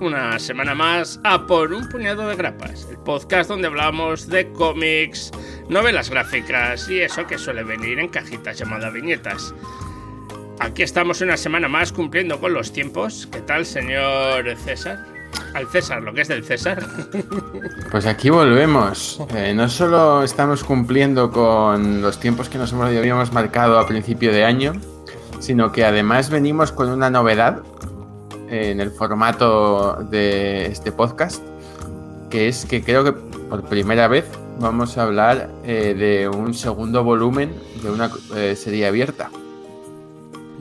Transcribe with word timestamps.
Una 0.00 0.38
semana 0.38 0.74
más 0.74 1.18
a 1.24 1.46
Por 1.46 1.72
un 1.72 1.88
puñado 1.88 2.28
de 2.28 2.36
grapas, 2.36 2.86
el 2.90 2.98
podcast 2.98 3.48
donde 3.48 3.68
hablamos 3.68 4.28
de 4.28 4.52
cómics, 4.52 5.30
novelas 5.70 6.10
gráficas 6.10 6.86
y 6.90 7.00
eso 7.00 7.26
que 7.26 7.38
suele 7.38 7.64
venir 7.64 7.98
en 7.98 8.08
cajitas 8.08 8.58
llamadas 8.58 8.92
viñetas. 8.92 9.54
Aquí 10.60 10.82
estamos 10.82 11.22
una 11.22 11.38
semana 11.38 11.68
más 11.68 11.92
cumpliendo 11.92 12.38
con 12.38 12.52
los 12.52 12.72
tiempos. 12.72 13.26
¿Qué 13.32 13.40
tal, 13.40 13.64
señor 13.64 14.54
César? 14.58 15.02
Al 15.54 15.66
César, 15.68 16.02
lo 16.02 16.12
que 16.12 16.20
es 16.20 16.28
del 16.28 16.44
César. 16.44 16.84
Pues 17.90 18.04
aquí 18.04 18.28
volvemos. 18.28 19.22
Eh, 19.34 19.54
no 19.54 19.68
solo 19.70 20.22
estamos 20.22 20.62
cumpliendo 20.62 21.30
con 21.30 22.02
los 22.02 22.20
tiempos 22.20 22.50
que 22.50 22.58
nos 22.58 22.74
habíamos 22.74 23.32
marcado 23.32 23.78
a 23.78 23.86
principio 23.86 24.30
de 24.32 24.44
año, 24.44 24.72
sino 25.38 25.72
que 25.72 25.86
además 25.86 26.28
venimos 26.28 26.72
con 26.72 26.90
una 26.90 27.08
novedad 27.08 27.62
en 28.50 28.80
el 28.80 28.90
formato 28.90 29.96
de 30.10 30.66
este 30.66 30.92
podcast, 30.92 31.42
que 32.30 32.48
es 32.48 32.66
que 32.66 32.82
creo 32.82 33.04
que 33.04 33.12
por 33.12 33.64
primera 33.64 34.08
vez 34.08 34.24
vamos 34.58 34.96
a 34.98 35.02
hablar 35.04 35.50
eh, 35.64 35.94
de 35.94 36.28
un 36.28 36.54
segundo 36.54 37.04
volumen 37.04 37.52
de 37.82 37.90
una 37.90 38.10
eh, 38.34 38.56
serie 38.56 38.86
abierta. 38.86 39.30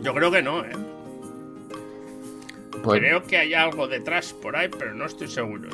Yo 0.01 0.13
creo 0.13 0.31
que 0.31 0.41
no, 0.41 0.63
¿eh? 0.63 0.71
Pues 2.83 2.99
creo 2.99 3.23
que 3.23 3.37
hay 3.37 3.55
algo 3.55 3.87
detrás 3.87 4.31
por 4.33 4.55
ahí, 4.55 4.69
pero 4.69 4.93
no 4.93 5.07
estoy 5.07 5.27
seguro. 5.27 5.69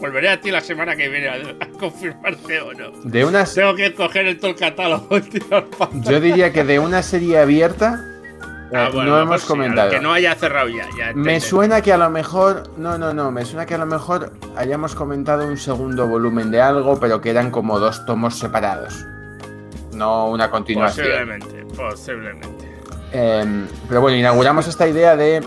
volveré 0.00 0.30
a 0.30 0.40
ti 0.40 0.50
la 0.50 0.62
semana 0.62 0.96
que 0.96 1.10
viene 1.10 1.28
a, 1.28 1.68
confirmarte 1.78 2.60
o 2.60 2.72
no. 2.72 2.92
De 3.04 3.26
una... 3.26 3.44
Tengo 3.44 3.74
que 3.74 3.92
coger 3.92 4.26
el 4.26 4.38
todo 4.38 4.52
el 4.52 4.56
catálogo. 4.56 5.18
Yo 6.00 6.18
diría 6.18 6.54
que 6.54 6.64
de 6.64 6.78
una 6.78 7.02
serie 7.02 7.38
abierta 7.38 8.15
Ah, 8.74 8.88
eh, 8.92 9.04
no 9.04 9.20
hemos 9.20 9.44
comentado. 9.44 9.90
que 9.90 10.00
no 10.00 10.12
haya 10.12 10.34
cerrado 10.34 10.68
ya. 10.68 10.88
me 11.14 11.40
suena 11.40 11.80
que 11.80 11.92
a 11.92 11.98
lo 11.98 12.10
mejor. 12.10 12.64
No, 12.76 12.98
no, 12.98 13.14
no. 13.14 13.30
Me 13.30 13.44
suena 13.44 13.66
que 13.66 13.74
a 13.74 13.78
lo 13.78 13.86
mejor 13.86 14.32
hayamos 14.56 14.94
comentado 14.94 15.46
un 15.46 15.56
segundo 15.56 16.06
volumen 16.06 16.50
de 16.50 16.60
algo, 16.60 16.98
pero 16.98 17.20
que 17.20 17.30
eran 17.30 17.50
como 17.50 17.78
dos 17.78 18.04
tomos 18.06 18.38
separados. 18.38 19.04
No 19.92 20.28
una 20.28 20.50
continuación. 20.50 21.06
Posiblemente, 21.06 21.66
posiblemente. 21.76 22.76
Em, 23.12 23.66
pero 23.88 24.00
bueno, 24.00 24.16
inauguramos 24.16 24.66
esta 24.66 24.86
idea 24.88 25.16
de 25.16 25.46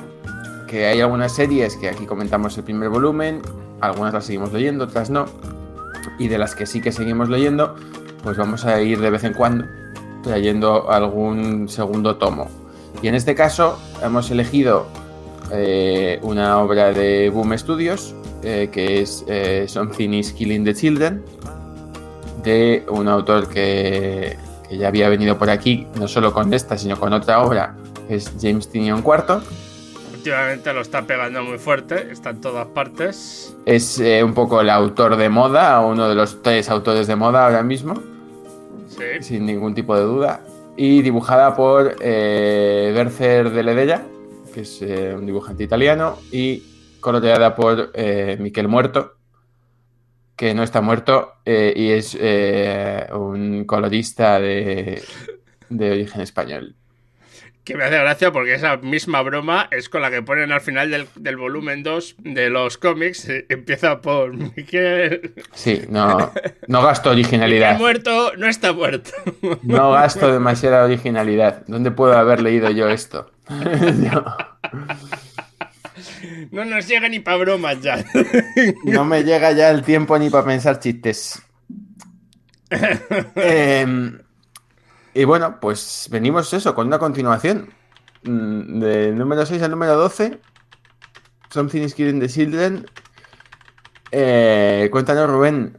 que 0.67 0.87
hay 0.87 1.01
algunas 1.01 1.33
series 1.33 1.75
que 1.75 1.89
aquí 1.89 2.05
comentamos 2.05 2.57
el 2.57 2.63
primer 2.63 2.89
volumen, 2.89 3.41
algunas 3.81 4.13
las 4.13 4.25
seguimos 4.25 4.53
leyendo, 4.53 4.85
otras 4.85 5.09
no. 5.09 5.25
Y 6.17 6.29
de 6.29 6.37
las 6.37 6.55
que 6.55 6.65
sí 6.65 6.81
que 6.81 6.91
seguimos 6.91 7.29
leyendo, 7.29 7.75
pues 8.23 8.37
vamos 8.37 8.65
a 8.65 8.81
ir 8.81 8.99
de 8.99 9.09
vez 9.09 9.23
en 9.23 9.33
cuando 9.33 9.65
trayendo 10.23 10.91
algún 10.91 11.67
segundo 11.69 12.17
tomo. 12.17 12.58
Y 13.01 13.07
en 13.07 13.15
este 13.15 13.35
caso 13.35 13.79
hemos 14.03 14.29
elegido 14.29 14.87
eh, 15.51 16.19
una 16.21 16.59
obra 16.59 16.91
de 16.91 17.29
Boom 17.29 17.57
Studios, 17.57 18.13
eh, 18.43 18.69
que 18.71 19.01
es 19.01 19.25
eh, 19.27 19.65
Something 19.67 20.09
is 20.09 20.31
Killing 20.33 20.63
the 20.63 20.73
Children, 20.73 21.23
de 22.43 22.85
un 22.89 23.07
autor 23.07 23.49
que, 23.49 24.37
ya 24.69 24.87
había 24.87 25.09
venido 25.09 25.37
por 25.37 25.49
aquí, 25.49 25.87
no 25.95 26.07
solo 26.07 26.33
con 26.33 26.53
esta, 26.53 26.77
sino 26.77 26.99
con 26.99 27.13
otra 27.13 27.41
obra, 27.41 27.75
que 28.07 28.15
es 28.15 28.31
James 28.39 28.69
Tinion 28.69 28.99
IV. 28.99 29.41
Últimamente 30.13 30.73
lo 30.73 30.81
está 30.81 31.03
pegando 31.03 31.41
muy 31.43 31.57
fuerte, 31.57 32.11
está 32.11 32.31
en 32.31 32.41
todas 32.41 32.67
partes. 32.67 33.55
Es 33.65 33.99
un 34.23 34.33
poco 34.33 34.61
el 34.61 34.69
autor 34.69 35.15
de 35.15 35.29
moda, 35.29 35.79
uno 35.79 36.09
de 36.09 36.15
los 36.15 36.43
tres 36.43 36.69
autores 36.69 37.07
de 37.07 37.15
moda 37.15 37.45
ahora 37.45 37.63
mismo. 37.63 37.95
Sí. 38.89 39.21
Sin 39.21 39.45
ningún 39.45 39.73
tipo 39.73 39.95
de 39.95 40.03
duda 40.03 40.41
y 40.81 41.01
dibujada 41.01 41.57
por 41.57 41.97
eh, 41.99 42.93
Bercer 42.95 43.49
de 43.49 43.63
Ledella, 43.63 44.05
que 44.53 44.61
es 44.61 44.81
eh, 44.81 45.13
un 45.13 45.25
dibujante 45.25 45.61
italiano, 45.61 46.17
y 46.31 46.63
coloreada 47.01 47.53
por 47.53 47.91
eh, 47.93 48.37
Miquel 48.39 48.69
Muerto, 48.69 49.17
que 50.37 50.53
no 50.53 50.63
está 50.63 50.79
muerto 50.79 51.33
eh, 51.43 51.73
y 51.75 51.89
es 51.89 52.17
un 53.13 53.65
colorista 53.65 54.39
de 54.39 55.01
origen 55.69 56.21
español 56.21 56.78
que 57.63 57.75
me 57.75 57.83
hace 57.83 57.97
gracia 57.97 58.31
porque 58.31 58.55
esa 58.55 58.77
misma 58.77 59.21
broma 59.21 59.67
es 59.71 59.89
con 59.89 60.01
la 60.01 60.09
que 60.09 60.21
ponen 60.21 60.51
al 60.51 60.61
final 60.61 61.07
del, 61.15 61.37
volumen 61.37 61.83
2 61.83 62.15
de 62.19 62.49
los 62.49 62.77
cómics. 62.77 63.29
Eh, 63.29 63.45
empieza 63.49 64.01
por 64.01 64.33
Miguel. 64.33 65.33
Sí, 65.53 65.83
no, 65.89 66.31
no 66.67 66.81
gasto 66.81 67.11
originalidad. 67.11 67.71
Está 67.73 67.79
muerto, 67.79 68.31
no 68.37 68.47
está 68.47 68.73
muerto. 68.73 69.11
No 69.63 69.91
gasto 69.91 70.31
demasiada 70.31 70.83
originalidad. 70.83 71.63
¿Dónde 71.67 71.91
puedo 71.91 72.17
haber 72.17 72.41
leído 72.41 72.69
yo 72.71 72.89
esto? 72.89 73.31
no. 76.51 76.65
nos 76.65 76.87
llega 76.87 77.07
ni 77.09 77.19
para 77.19 77.37
bromas 77.37 77.81
ya. 77.81 78.03
no 78.85 79.05
me 79.05 79.23
llega 79.23 79.51
ya 79.51 79.69
el 79.69 79.83
tiempo 79.83 80.17
ni 80.17 80.29
para 80.29 80.45
pensar 80.45 80.79
chistes. 80.79 81.41
eh, 83.35 83.85
y 85.13 85.23
bueno, 85.23 85.59
pues 85.59 86.07
venimos 86.11 86.53
eso, 86.53 86.75
con 86.75 86.87
una 86.87 86.99
continuación. 86.99 87.73
Mm, 88.23 88.79
del 88.79 89.17
número 89.17 89.45
6 89.45 89.61
al 89.61 89.71
número 89.71 89.95
12. 89.95 90.39
Something 91.51 91.81
is 91.81 91.95
Killing 91.95 92.19
the 92.19 92.27
Children. 92.27 92.85
Eh, 94.11 94.89
cuéntanos, 94.91 95.29
Rubén, 95.29 95.77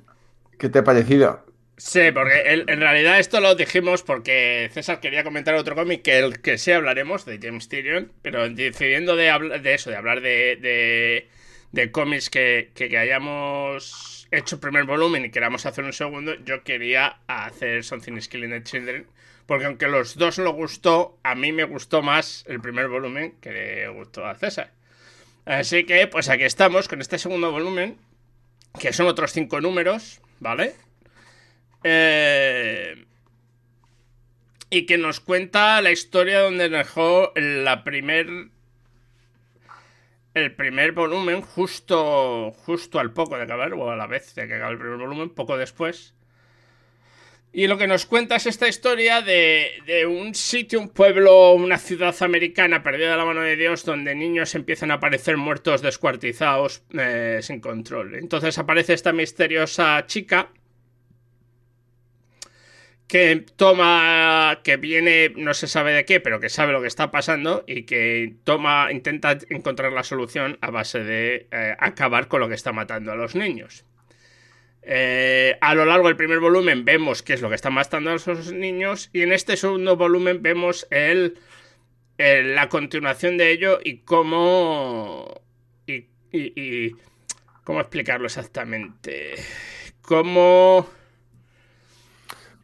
¿qué 0.59 0.69
te 0.69 0.81
ha 0.81 0.85
parecido? 0.85 1.45
Sí, 1.77 2.11
porque 2.13 2.63
en 2.69 2.81
realidad 2.81 3.19
esto 3.19 3.41
lo 3.41 3.55
dijimos 3.55 4.03
porque 4.03 4.69
César 4.75 5.01
quería 5.01 5.25
comentar 5.25 5.55
otro 5.55 5.75
cómic 5.75 6.03
que 6.03 6.19
el 6.19 6.43
que 6.43 6.59
sí 6.59 6.73
hablaremos, 6.73 7.25
de 7.25 7.39
James 7.43 7.71
Tyrion, 7.71 8.13
pero 8.21 8.47
decidiendo 8.51 9.17
de, 9.17 9.31
eso, 9.65 9.89
de 9.89 9.97
hablar 9.97 10.21
de, 10.21 11.27
de, 11.73 11.91
cómics 11.91 12.29
que, 12.29 12.71
que 12.75 12.99
hayamos 12.99 14.20
hecho 14.31 14.57
el 14.57 14.61
primer 14.61 14.85
volumen 14.85 15.25
y 15.25 15.31
queramos 15.31 15.67
hacer 15.67 15.85
un 15.85 15.93
segundo, 15.93 16.35
yo 16.45 16.63
quería 16.63 17.19
hacer 17.27 17.85
Something 17.85 18.15
is 18.15 18.29
Killing 18.29 18.51
the 18.51 18.63
Children. 18.63 19.07
Porque 19.47 19.65
aunque 19.65 19.89
los 19.89 20.17
dos 20.17 20.39
lo 20.39 20.53
gustó, 20.53 21.19
a 21.25 21.35
mí 21.35 21.51
me 21.51 21.65
gustó 21.65 22.03
más 22.03 22.45
el 22.47 22.61
primer 22.61 22.89
volumen 22.89 23.35
que 23.41 23.51
le 23.51 23.89
gustó 23.89 24.25
a 24.25 24.37
César. 24.37 24.71
Así 25.45 25.85
que, 25.85 26.07
pues 26.07 26.29
aquí 26.29 26.45
estamos 26.45 26.87
con 26.87 27.01
este 27.01 27.19
segundo 27.19 27.51
volumen, 27.51 27.99
que 28.79 28.93
son 28.93 29.09
otros 29.09 29.33
cinco 29.33 29.61
números, 29.61 30.21
¿vale? 30.39 30.75
Eh, 31.83 33.05
y 34.69 34.87
que 34.87 34.99
nos 34.99 35.19
cuenta 35.19 35.83
la 35.83 35.91
historia 35.91 36.41
donde 36.41 36.69
dejó 36.69 37.33
la 37.35 37.83
primer 37.83 38.51
el 40.35 40.55
primer 40.55 40.93
volumen 40.93 41.43
justo, 41.43 42.53
justo 42.53 42.99
al 42.99 43.13
poco 43.13 43.37
de 43.37 43.43
acabar, 43.43 43.73
o 43.75 43.91
a 43.91 43.97
la 43.97 44.07
vez 44.07 44.35
de 44.35 44.47
que 44.47 44.55
acabe 44.55 44.73
el 44.73 44.79
primer 44.79 44.99
volumen, 44.99 45.31
poco 45.31 45.57
después. 45.57 46.15
Y 47.53 47.67
lo 47.67 47.77
que 47.77 47.89
nos 47.89 48.07
cuenta 48.07 48.37
es 48.37 48.47
esta 48.47 48.69
historia 48.69 49.23
de, 49.23 50.07
un 50.09 50.37
sitio, 50.37 50.79
un 50.79 50.89
pueblo, 50.89 51.53
una 51.53 51.79
ciudad 51.79 52.15
americana 52.23 52.81
perdida 52.85 53.11
de 53.11 53.17
la 53.17 53.25
mano 53.25 53.41
de 53.41 53.57
Dios, 53.57 53.85
donde 53.85 54.15
niños 54.15 54.55
empiezan 54.55 54.93
a 54.93 54.95
aparecer 54.95 55.37
muertos, 55.37 55.83
descuartizados, 55.83 56.85
eh, 56.97 57.41
sin 57.43 57.61
control. 57.61 58.15
Entonces 58.15 58.57
aparece 58.57 58.93
esta 58.93 59.13
misteriosa 59.13 60.07
chica 60.07 60.51
que 63.11 63.45
toma, 63.57 64.61
que 64.63 64.77
viene, 64.77 65.33
no 65.35 65.53
se 65.53 65.67
sabe 65.67 65.93
de 65.93 66.05
qué, 66.05 66.21
pero 66.21 66.39
que 66.39 66.49
sabe 66.49 66.73
lo 66.73 66.81
que 66.81 66.87
está 66.87 67.11
pasando 67.11 67.65
y 67.67 67.83
que 67.83 68.37
toma, 68.45 68.93
intenta 68.93 69.37
encontrar 69.49 69.93
la 69.93 70.05
solución 70.05 70.59
a 70.61 70.71
base 70.71 71.03
de 71.03 71.49
eh, 71.51 71.75
acabar 71.81 72.29
con 72.29 72.39
lo 72.39 72.49
que 72.49 72.55
está 72.55 72.71
matando 72.71 73.11
a 73.11 73.17
los 73.17 73.35
niños. 73.35 73.85
Eh, 74.83 75.59
a 75.61 75.75
lo 75.75 75.87
largo 75.87 76.07
del 76.07 76.17
primer 76.17 76.39
volumen 76.39 76.85
vemos 76.85 77.25
qué 77.25 77.33
es 77.33 77.43
lo 77.43 77.49
que 77.49 77.57
está 77.57 77.71
matando 77.71 78.13
a 78.13 78.15
esos 78.15 78.53
niños 78.53 79.11
y 79.13 79.23
en 79.23 79.33
este 79.33 79.57
segundo 79.57 79.97
volumen 79.97 80.41
vemos 80.41 80.87
el, 80.91 81.37
la 82.17 82.69
continuación 82.69 83.39
de 83.39 83.51
ello 83.51 83.81
y 83.83 83.99
cómo... 83.99 85.43
y 85.85 86.91
cómo 87.65 87.81
explicarlo 87.81 88.27
exactamente. 88.27 89.35
Cómo 90.01 91.00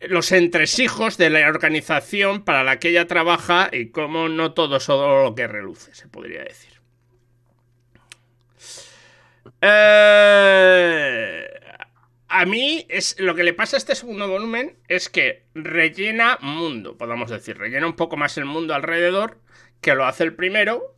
los 0.01 0.33
entresijos 0.33 1.17
de 1.17 1.31
la 1.31 1.49
organización 1.49 2.45
para 2.45 2.65
la 2.65 2.79
que 2.79 2.91
ella 2.91 3.07
trabaja 3.07 3.71
y 3.73 3.91
cómo 3.91 4.29
no 4.29 4.53
todo 4.53 4.77
es 4.77 4.89
lo 4.89 5.35
que 5.35 5.47
reluce, 5.47 5.95
se 5.95 6.09
podría 6.09 6.45
decir. 6.45 6.73
Eh, 9.61 11.47
a 12.29 12.45
mí 12.45 12.87
es 12.89 13.19
lo 13.19 13.35
que 13.35 13.45
le 13.45 13.55
pasa 13.55 13.77
a 13.77 13.79
este 13.79 13.95
segundo 13.95 14.29
volumen 14.29 14.77
es 14.89 15.09
que 15.09 15.45
rellena 15.55 16.39
mundo, 16.43 16.99
podemos 16.99 17.31
decir, 17.31 17.57
rellena 17.57 17.87
un 17.87 17.97
poco 17.97 18.17
más 18.17 18.37
el 18.37 18.45
mundo 18.45 18.75
alrededor 18.75 19.41
que 19.81 19.95
lo 19.95 20.05
hace 20.05 20.25
el 20.25 20.35
primero, 20.35 20.95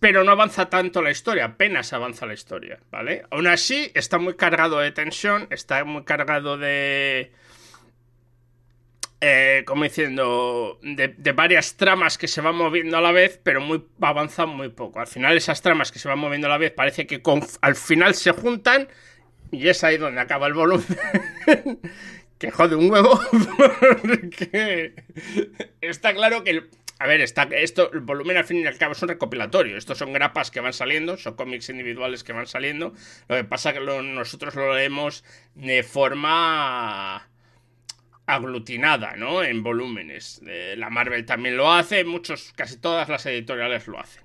pero 0.00 0.24
no 0.24 0.32
avanza 0.32 0.70
tanto 0.70 1.02
la 1.02 1.10
historia, 1.10 1.44
apenas 1.44 1.92
avanza 1.92 2.26
la 2.26 2.34
historia, 2.34 2.80
¿vale? 2.90 3.24
Aún 3.30 3.46
así 3.46 3.90
está 3.94 4.18
muy 4.18 4.34
cargado 4.34 4.78
de 4.78 4.92
tensión, 4.92 5.46
está 5.50 5.84
muy 5.84 6.04
cargado 6.04 6.56
de 6.56 7.32
eh, 9.22 9.64
como 9.66 9.84
diciendo, 9.84 10.78
de, 10.82 11.32
varias 11.32 11.76
tramas 11.76 12.16
que 12.16 12.26
se 12.26 12.40
van 12.40 12.54
moviendo 12.54 12.96
a 12.96 13.02
la 13.02 13.12
vez, 13.12 13.38
pero 13.42 13.60
muy, 13.60 13.84
avanzan 14.00 14.48
muy 14.48 14.70
poco. 14.70 15.00
Al 15.00 15.06
final 15.06 15.36
esas 15.36 15.60
tramas 15.60 15.92
que 15.92 15.98
se 15.98 16.08
van 16.08 16.18
moviendo 16.18 16.46
a 16.46 16.50
la 16.50 16.58
vez 16.58 16.72
parece 16.72 17.06
que 17.06 17.20
al 17.60 17.76
final 17.76 18.14
se 18.14 18.30
juntan 18.32 18.88
y 19.50 19.68
es 19.68 19.84
ahí 19.84 19.98
donde 19.98 20.22
acaba 20.22 20.46
el 20.46 20.54
volumen. 20.54 20.86
que 22.38 22.50
jode 22.50 22.76
un 22.76 22.90
huevo. 22.90 23.20
porque 24.02 24.94
está 25.82 26.14
claro 26.14 26.42
que... 26.42 26.50
El, 26.50 26.70
a 26.98 27.06
ver, 27.06 27.20
está, 27.22 27.44
esto, 27.52 27.90
el 27.92 28.00
volumen 28.00 28.36
al 28.36 28.44
fin 28.44 28.58
y 28.58 28.66
al 28.66 28.76
cabo 28.78 28.92
es 28.92 29.02
un 29.02 29.08
recopilatorio. 29.08 29.76
Estos 29.76 29.98
son 29.98 30.12
grapas 30.12 30.50
que 30.50 30.60
van 30.60 30.74
saliendo, 30.74 31.16
son 31.16 31.34
cómics 31.34 31.68
individuales 31.68 32.24
que 32.24 32.32
van 32.32 32.46
saliendo. 32.46 32.94
Lo 33.28 33.36
que 33.36 33.44
pasa 33.44 33.70
es 33.70 33.78
que 33.78 33.84
nosotros 33.84 34.54
lo 34.54 34.74
leemos 34.74 35.24
de 35.54 35.82
forma 35.82 37.26
aglutinada, 38.34 39.16
¿no? 39.16 39.42
En 39.42 39.62
volúmenes. 39.62 40.40
Eh, 40.46 40.74
la 40.76 40.90
Marvel 40.90 41.24
también 41.24 41.56
lo 41.56 41.72
hace, 41.72 42.04
muchos, 42.04 42.52
casi 42.54 42.78
todas 42.78 43.08
las 43.08 43.24
editoriales 43.26 43.86
lo 43.86 43.98
hacen. 43.98 44.22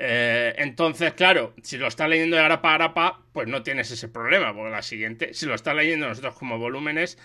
Eh, 0.00 0.54
entonces, 0.58 1.12
claro, 1.14 1.54
si 1.62 1.76
lo 1.76 1.88
estás 1.88 2.08
leyendo 2.08 2.36
de 2.36 2.44
grapa 2.44 2.72
a 2.72 2.78
grapa, 2.78 3.20
pues 3.32 3.48
no 3.48 3.62
tienes 3.62 3.90
ese 3.90 4.08
problema, 4.08 4.54
porque 4.54 4.70
la 4.70 4.82
siguiente, 4.82 5.34
si 5.34 5.46
lo 5.46 5.54
estás 5.54 5.74
leyendo 5.74 6.08
nosotros 6.08 6.36
como 6.36 6.58
volúmenes, 6.58 7.18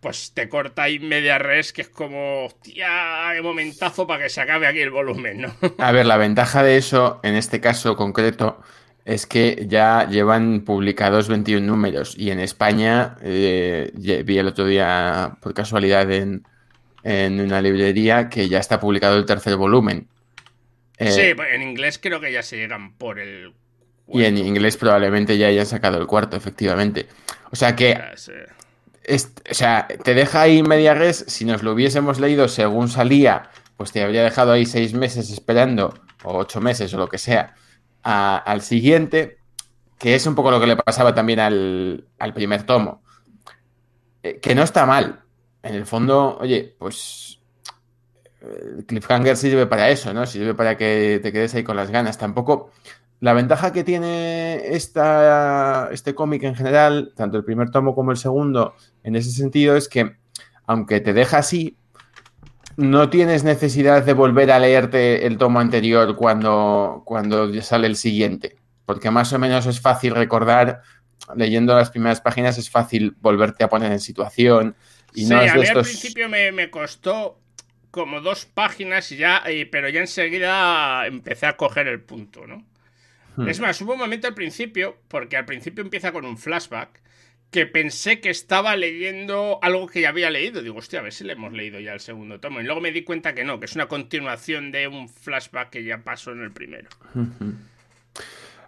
pues 0.00 0.32
te 0.32 0.48
corta 0.48 0.84
ahí 0.84 0.98
media 0.98 1.38
res, 1.38 1.72
que 1.72 1.82
es 1.82 1.88
como, 1.88 2.44
hostia, 2.44 3.32
qué 3.34 3.42
momentazo 3.42 4.06
para 4.06 4.22
que 4.22 4.28
se 4.28 4.40
acabe 4.40 4.66
aquí 4.66 4.80
el 4.80 4.90
volumen. 4.90 5.46
A 5.78 5.92
ver, 5.92 6.06
la 6.06 6.16
ventaja 6.16 6.62
de 6.62 6.76
eso, 6.76 7.20
en 7.22 7.34
este 7.34 7.60
caso 7.60 7.96
concreto, 7.96 8.62
es 9.04 9.26
que 9.26 9.66
ya 9.68 10.06
llevan 10.08 10.62
publicados 10.62 11.28
21 11.28 11.66
números 11.66 12.14
y 12.16 12.30
en 12.30 12.40
España 12.40 13.16
eh, 13.22 13.90
vi 14.24 14.38
el 14.38 14.46
otro 14.46 14.66
día 14.66 15.36
por 15.40 15.54
casualidad 15.54 16.10
en, 16.10 16.44
una 17.02 17.62
librería 17.62 18.28
que 18.28 18.48
ya 18.48 18.58
está 18.58 18.78
publicado 18.78 19.16
el 19.16 19.24
tercer 19.24 19.56
volumen. 19.56 20.06
Eh, 20.98 21.10
sí, 21.10 21.34
pues 21.34 21.48
en 21.54 21.62
inglés 21.62 21.98
creo 21.98 22.20
que 22.20 22.30
ya 22.30 22.42
se 22.42 22.58
llegan 22.58 22.92
por 22.94 23.18
el... 23.18 23.54
Y 24.06 24.24
en 24.24 24.36
inglés 24.36 24.76
probablemente 24.76 25.38
ya 25.38 25.46
hayan 25.46 25.64
sacado 25.64 25.98
el 25.98 26.06
cuarto, 26.06 26.36
efectivamente. 26.36 27.06
O 27.50 27.56
sea 27.56 27.74
que... 27.74 27.98
o 27.98 29.54
sea, 29.54 29.88
te 30.04 30.14
deja 30.14 30.42
ahí 30.42 30.62
media 30.62 30.92
res. 30.92 31.24
Si 31.26 31.46
nos 31.46 31.62
lo 31.62 31.72
hubiésemos 31.72 32.20
leído 32.20 32.48
según 32.48 32.88
salía, 32.88 33.50
pues 33.78 33.92
te 33.92 34.02
habría 34.02 34.22
dejado 34.22 34.52
ahí 34.52 34.66
seis 34.66 34.92
meses 34.92 35.30
esperando, 35.30 35.98
o 36.22 36.36
ocho 36.36 36.60
meses, 36.60 36.92
o 36.92 36.98
lo 36.98 37.08
que 37.08 37.16
sea, 37.16 37.54
al 38.02 38.62
siguiente, 38.62 39.38
que 39.98 40.14
es 40.14 40.26
un 40.26 40.34
poco 40.34 40.50
lo 40.50 40.60
que 40.60 40.66
le 40.66 40.76
pasaba 40.76 41.14
también 41.14 41.40
al, 41.40 42.32
primer 42.34 42.64
tomo. 42.64 43.02
Eh, 44.22 44.38
que 44.40 44.54
no 44.54 44.62
está 44.62 44.86
mal. 44.86 45.22
En 45.62 45.74
el 45.74 45.86
fondo, 45.86 46.38
oye, 46.40 46.74
pues 46.78 47.40
el 48.40 48.84
cliffhanger 48.86 49.36
sirve 49.36 49.66
para 49.66 49.90
eso, 49.90 50.14
¿no? 50.14 50.26
Sirve 50.26 50.54
para 50.54 50.76
que 50.76 51.20
te 51.22 51.32
quedes 51.32 51.54
ahí 51.54 51.64
con 51.64 51.76
las 51.76 51.90
ganas. 51.90 52.18
Tampoco. 52.18 52.70
La 53.20 53.34
ventaja 53.34 53.70
que 53.72 53.84
tiene 53.84 54.74
esta, 54.74 55.90
este 55.92 56.14
cómic 56.14 56.42
en 56.44 56.54
general, 56.54 57.12
tanto 57.14 57.36
el 57.36 57.44
primer 57.44 57.70
tomo 57.70 57.94
como 57.94 58.12
el 58.12 58.16
segundo, 58.16 58.74
en 59.02 59.14
ese 59.14 59.30
sentido, 59.30 59.76
es 59.76 59.90
que 59.90 60.16
aunque 60.66 61.00
te 61.00 61.12
deja 61.12 61.38
así, 61.38 61.76
no 62.80 63.10
tienes 63.10 63.44
necesidad 63.44 64.04
de 64.04 64.14
volver 64.14 64.50
a 64.50 64.58
leerte 64.58 65.26
el 65.26 65.36
tomo 65.36 65.60
anterior 65.60 66.16
cuando, 66.16 67.02
cuando 67.04 67.52
sale 67.60 67.86
el 67.86 67.94
siguiente, 67.94 68.56
porque 68.86 69.10
más 69.10 69.32
o 69.34 69.38
menos 69.38 69.66
es 69.66 69.80
fácil 69.80 70.14
recordar, 70.14 70.80
leyendo 71.36 71.76
las 71.76 71.90
primeras 71.90 72.22
páginas 72.22 72.56
es 72.56 72.70
fácil 72.70 73.14
volverte 73.20 73.64
a 73.64 73.68
poner 73.68 73.92
en 73.92 74.00
situación. 74.00 74.74
Y 75.12 75.26
sí, 75.26 75.34
a 75.34 75.54
mí 75.54 75.66
al 75.66 75.82
principio 75.82 76.28
me, 76.30 76.70
costó 76.70 77.38
como 77.90 78.22
dos 78.22 78.46
páginas 78.46 79.12
y 79.12 79.18
ya, 79.18 79.42
pero 79.70 79.90
ya 79.90 80.00
enseguida 80.00 81.06
empecé 81.06 81.46
a 81.46 81.58
coger 81.58 81.86
el 81.86 82.00
punto, 82.00 82.46
¿no? 82.46 82.64
Hmm. 83.36 83.46
Es 83.46 83.60
más, 83.60 83.78
hubo 83.82 83.92
un 83.92 83.98
momento 83.98 84.26
al 84.26 84.34
principio, 84.34 84.96
porque 85.08 85.36
al 85.36 85.44
principio 85.44 85.84
empieza 85.84 86.12
con 86.12 86.24
un 86.24 86.38
flashback, 86.38 87.02
que 87.50 87.66
pensé 87.66 88.20
que 88.20 88.30
estaba 88.30 88.76
leyendo 88.76 89.58
algo 89.62 89.88
que 89.88 90.00
ya 90.00 90.10
había 90.10 90.30
leído. 90.30 90.62
Digo, 90.62 90.78
hostia, 90.78 91.00
a 91.00 91.02
ver 91.02 91.12
si 91.12 91.24
le 91.24 91.32
hemos 91.32 91.52
leído 91.52 91.80
ya 91.80 91.92
el 91.92 92.00
segundo 92.00 92.38
tomo. 92.38 92.60
Y 92.60 92.64
luego 92.64 92.80
me 92.80 92.92
di 92.92 93.02
cuenta 93.02 93.34
que 93.34 93.44
no, 93.44 93.58
que 93.58 93.66
es 93.66 93.74
una 93.74 93.88
continuación 93.88 94.70
de 94.70 94.86
un 94.86 95.08
flashback 95.08 95.70
que 95.70 95.84
ya 95.84 95.98
pasó 95.98 96.30
en 96.32 96.42
el 96.42 96.52
primero. 96.52 96.88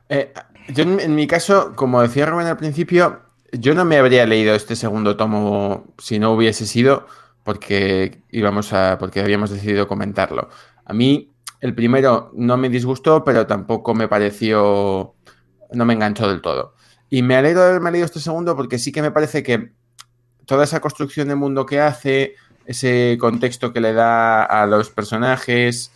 Eh, 0.08 0.32
yo 0.68 0.82
en, 0.82 1.14
mi 1.14 1.26
caso, 1.26 1.74
como 1.76 2.02
decía 2.02 2.26
Rubén 2.26 2.48
al 2.48 2.56
principio, 2.56 3.22
yo 3.52 3.74
no 3.74 3.84
me 3.84 3.98
habría 3.98 4.26
leído 4.26 4.54
este 4.54 4.74
segundo 4.74 5.16
tomo 5.16 5.94
si 5.98 6.18
no 6.18 6.32
hubiese 6.32 6.66
sido 6.66 7.06
porque 7.44 8.22
íbamos 8.30 8.72
a. 8.72 8.98
porque 8.98 9.20
habíamos 9.20 9.50
decidido 9.50 9.86
comentarlo. 9.86 10.48
A 10.84 10.92
mí, 10.92 11.30
el 11.60 11.74
primero 11.74 12.32
no 12.34 12.56
me 12.56 12.68
disgustó, 12.68 13.22
pero 13.24 13.46
tampoco 13.46 13.94
me 13.94 14.08
pareció. 14.08 15.14
no 15.72 15.84
me 15.84 15.94
enganchó 15.94 16.28
del 16.28 16.40
todo. 16.40 16.74
Y 17.12 17.20
me 17.20 17.36
alegro 17.36 17.60
de 17.60 17.68
haberme 17.68 17.90
leído 17.90 18.06
este 18.06 18.20
segundo 18.20 18.56
porque 18.56 18.78
sí 18.78 18.90
que 18.90 19.02
me 19.02 19.10
parece 19.10 19.42
que 19.42 19.72
toda 20.46 20.64
esa 20.64 20.80
construcción 20.80 21.28
de 21.28 21.34
mundo 21.34 21.66
que 21.66 21.78
hace, 21.78 22.36
ese 22.64 23.18
contexto 23.20 23.70
que 23.74 23.82
le 23.82 23.92
da 23.92 24.42
a 24.42 24.66
los 24.66 24.88
personajes, 24.88 25.92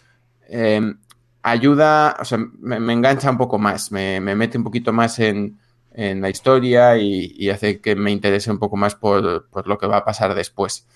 eh, 0.51 0.93
ayuda, 1.41 2.19
o 2.21 2.25
sea, 2.27 2.37
me, 2.61 2.93
engancha 2.93 3.31
un 3.31 3.39
poco 3.39 3.57
más, 3.57 3.91
me, 3.93 4.21
mete 4.21 4.59
un 4.59 4.65
poquito 4.65 4.93
más 4.93 5.19
en, 5.19 5.59
la 5.95 6.29
historia 6.29 6.99
y, 6.99 7.49
hace 7.49 7.81
que 7.81 7.97
me 7.97 8.11
interese 8.11 8.51
un 8.51 8.59
poco 8.59 8.77
más 8.77 8.95
por, 8.95 9.49
lo 9.67 9.79
que 9.79 9.87
va 9.87 9.97
a 9.97 10.05
pasar 10.05 10.35
después. 10.35 10.87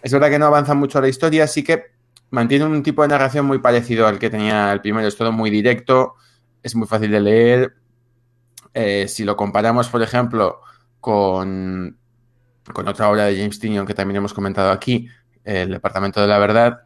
Es 0.00 0.10
verdad 0.10 0.30
que 0.30 0.38
no 0.38 0.46
avanza 0.46 0.72
mucho 0.72 1.02
la 1.02 1.08
historia, 1.08 1.46
sí 1.46 1.62
que 1.62 1.84
mantiene 2.30 2.64
un 2.64 2.82
tipo 2.82 3.02
de 3.02 3.08
narración 3.08 3.44
muy 3.44 3.58
parecido 3.58 4.06
al 4.06 4.18
que 4.18 4.30
tenía 4.30 4.72
el 4.72 4.80
primero, 4.80 5.06
es 5.06 5.18
todo 5.18 5.32
muy 5.32 5.50
directo, 5.50 6.14
es 6.62 6.74
muy 6.74 6.86
fácil 6.86 7.10
de 7.10 7.20
leer, 7.20 7.79
eh, 8.74 9.08
si 9.08 9.24
lo 9.24 9.36
comparamos, 9.36 9.88
por 9.88 10.02
ejemplo, 10.02 10.60
con, 11.00 11.96
con 12.72 12.88
otra 12.88 13.08
obra 13.08 13.24
de 13.24 13.36
James 13.36 13.58
Tinion 13.58 13.86
que 13.86 13.94
también 13.94 14.16
hemos 14.16 14.34
comentado 14.34 14.70
aquí, 14.70 15.08
El 15.44 15.70
Departamento 15.70 16.20
de 16.20 16.28
la 16.28 16.38
Verdad, 16.38 16.82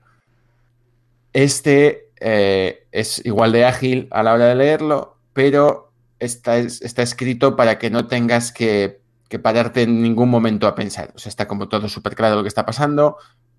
este 1.33 2.11
eh, 2.21 2.87
es 2.93 3.25
igual 3.27 3.53
de 3.53 3.65
ágil 3.65 4.09
a 4.11 4.23
la 4.23 4.33
hora 4.33 4.47
de 4.47 4.55
leerlo, 4.55 5.19
pero 5.33 5.93
está, 6.19 6.57
está 6.59 7.03
escrito 7.03 7.57
para 7.57 7.79
que 7.79 7.91
no 7.91 8.07
tengas 8.07 8.53
que, 8.53 9.03
pararte 9.43 9.83
en 9.83 10.01
ningún 10.01 10.31
momento 10.31 10.69
a 10.69 10.77
pensar. 10.77 11.11
O 11.17 11.19
sea, 11.19 11.29
está 11.29 11.49
como 11.49 11.69
todo 11.69 11.89
súper 11.89 12.15
claro 12.15 12.37
lo 12.37 12.43
que 12.43 12.49
está 12.49 12.65
pasando, 12.65 13.17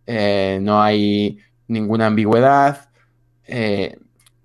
eh, 0.08 0.58
no 0.62 0.82
hay 0.82 1.40
ninguna 1.68 2.08
ambigüedad. 2.08 2.90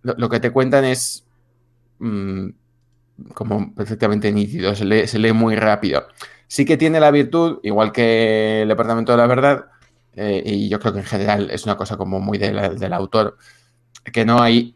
lo, 0.02 0.28
que 0.28 0.40
te 0.40 0.50
cuentan 0.50 0.84
es 0.84 1.24
mm, 2.00 2.48
como 3.34 3.74
perfectamente 3.74 4.32
nítido, 4.32 4.74
se 4.74 4.84
lee, 4.84 5.32
muy 5.32 5.56
rápido. 5.56 6.06
Sí 6.46 6.64
que 6.64 6.76
tiene 6.76 7.00
la 7.00 7.10
virtud, 7.10 7.58
igual 7.62 7.92
que 7.92 8.62
el 8.62 8.68
Departamento 8.68 9.12
de 9.12 9.18
la 9.18 9.26
Verdad, 9.26 9.66
eh, 10.14 10.42
y 10.44 10.68
yo 10.68 10.80
creo 10.80 10.92
que 10.92 11.00
en 11.00 11.04
general 11.04 11.50
es 11.50 11.64
una 11.64 11.76
cosa 11.76 11.96
como 11.96 12.20
muy 12.20 12.38
del 12.38 12.92
autor, 12.92 13.36
que 14.12 14.24
no 14.24 14.42
hay, 14.42 14.74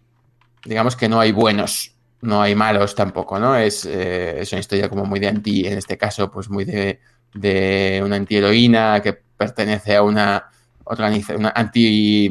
digamos 0.64 0.96
que 0.96 1.08
no 1.08 1.20
hay 1.20 1.32
buenos, 1.32 1.94
no 2.20 2.40
hay 2.40 2.54
malos 2.54 2.94
tampoco, 2.94 3.38
¿no? 3.38 3.56
Es, 3.56 3.84
eh, 3.84 4.40
es 4.40 4.52
una 4.52 4.60
historia 4.60 4.88
como 4.88 5.04
muy 5.04 5.20
de 5.20 5.28
anti, 5.28 5.66
en 5.66 5.78
este 5.78 5.98
caso, 5.98 6.30
pues 6.30 6.48
muy 6.48 6.64
de, 6.64 7.00
de 7.34 8.00
una 8.04 8.16
antiheroína 8.16 9.00
que 9.02 9.12
pertenece 9.12 9.96
a 9.96 10.02
una, 10.02 10.48
una 10.86 11.52
anti, 11.54 12.28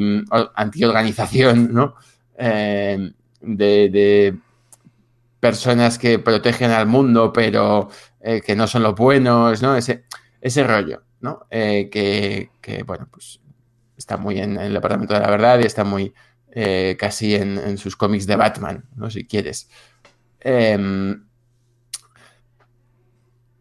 organización 0.84 1.72
¿no? 1.72 1.94
Eh, 2.36 3.12
de 3.40 4.38
personas 5.44 5.98
que 5.98 6.18
protegen 6.18 6.70
al 6.70 6.86
mundo, 6.86 7.30
pero 7.30 7.90
eh, 8.18 8.40
que 8.40 8.56
no 8.56 8.66
son 8.66 8.82
los 8.82 8.94
buenos, 8.94 9.60
¿no? 9.60 9.76
Ese, 9.76 10.06
ese 10.40 10.64
rollo, 10.64 11.02
¿no? 11.20 11.46
Eh, 11.50 11.90
que, 11.92 12.82
bueno, 12.86 13.08
pues 13.10 13.42
está 13.94 14.16
muy 14.16 14.38
en, 14.40 14.56
el 14.56 14.72
departamento 14.72 15.12
de 15.12 15.20
la 15.20 15.28
verdad 15.28 15.58
y 15.58 15.66
está 15.66 15.84
muy 15.84 16.14
eh, 16.50 16.96
casi 16.98 17.34
en, 17.34 17.76
sus 17.76 17.94
cómics 17.94 18.26
de 18.26 18.36
Batman, 18.36 18.86
¿no? 18.96 19.10
Si 19.10 19.26
quieres. 19.26 19.68
Em, 20.40 21.26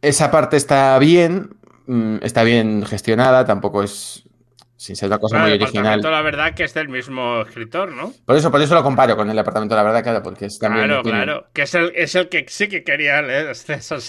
esa 0.01 0.31
parte 0.31 0.55
está 0.55 0.97
bien, 0.99 1.57
mm, 1.87 2.19
está 2.21 2.43
bien 2.43 2.85
gestionada, 2.85 3.43
tampoco 3.43 3.83
es 3.83 4.23
sin 4.83 4.97
ser 4.97 5.07
una 5.07 5.17
cosa 5.17 5.39
muy 5.39 5.53
original. 5.53 6.01
la 6.01 6.21
verdad 6.21 6.53
que 6.53 6.65
es 6.65 6.73
del 6.73 6.89
mismo 6.89 7.41
escritor, 7.41 7.93
¿no? 7.93 8.11
Por 8.25 8.35
eso, 8.35 8.51
por 8.51 8.61
eso 8.61 8.75
lo 8.75 8.83
comparo 8.83 9.15
con 9.15 9.29
el 9.29 9.39
Apartamento 9.39 9.75
la 9.77 9.83
Verdad, 9.83 10.03
claro, 10.03 10.21
porque 10.21 10.47
es 10.47 10.59
también. 10.59 10.87
Claro, 10.87 11.03
claro. 11.03 11.47
Que 11.53 11.61
es 11.61 11.73
el, 11.73 11.93
es 11.95 12.15
el, 12.15 12.27
que 12.27 12.43
sí 12.49 12.67
que 12.67 12.83
quería 12.83 13.21
leer 13.21 13.55
César 13.55 14.01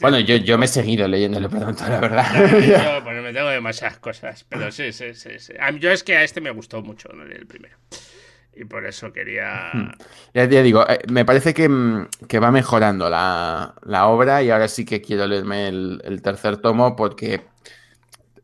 Bueno, 0.00 0.20
yo, 0.20 0.36
yo 0.36 0.58
me 0.58 0.66
he 0.66 0.68
seguido 0.68 1.08
leyendo 1.08 1.38
el 1.38 1.46
Apartamento 1.46 1.88
la 1.88 1.98
Verdad. 1.98 2.50
yo, 2.60 3.02
bueno, 3.02 3.20
me 3.20 3.32
tengo 3.32 3.48
demasiadas 3.48 3.98
cosas, 3.98 4.46
pero 4.48 4.70
sí, 4.70 4.92
sí, 4.92 5.12
sí. 5.14 5.30
sí. 5.38 5.54
yo 5.80 5.90
es 5.90 6.04
que 6.04 6.16
a 6.16 6.22
este 6.22 6.40
me 6.40 6.50
gustó 6.50 6.82
mucho 6.82 7.08
el 7.10 7.46
primero. 7.48 7.76
Y 8.54 8.64
por 8.64 8.86
eso 8.86 9.12
quería. 9.12 9.70
Hmm. 9.72 9.90
Ya, 10.34 10.46
digo, 10.46 10.88
eh, 10.88 11.00
me 11.10 11.24
parece 11.24 11.52
que, 11.52 11.68
mm, 11.68 12.08
que 12.28 12.38
va 12.38 12.52
mejorando 12.52 13.10
la, 13.10 13.74
la, 13.82 14.06
obra 14.06 14.42
y 14.42 14.50
ahora 14.50 14.68
sí 14.68 14.84
que 14.84 15.02
quiero 15.02 15.26
leerme 15.26 15.68
el, 15.68 16.00
el 16.04 16.22
tercer 16.22 16.58
tomo 16.58 16.94
porque 16.94 17.42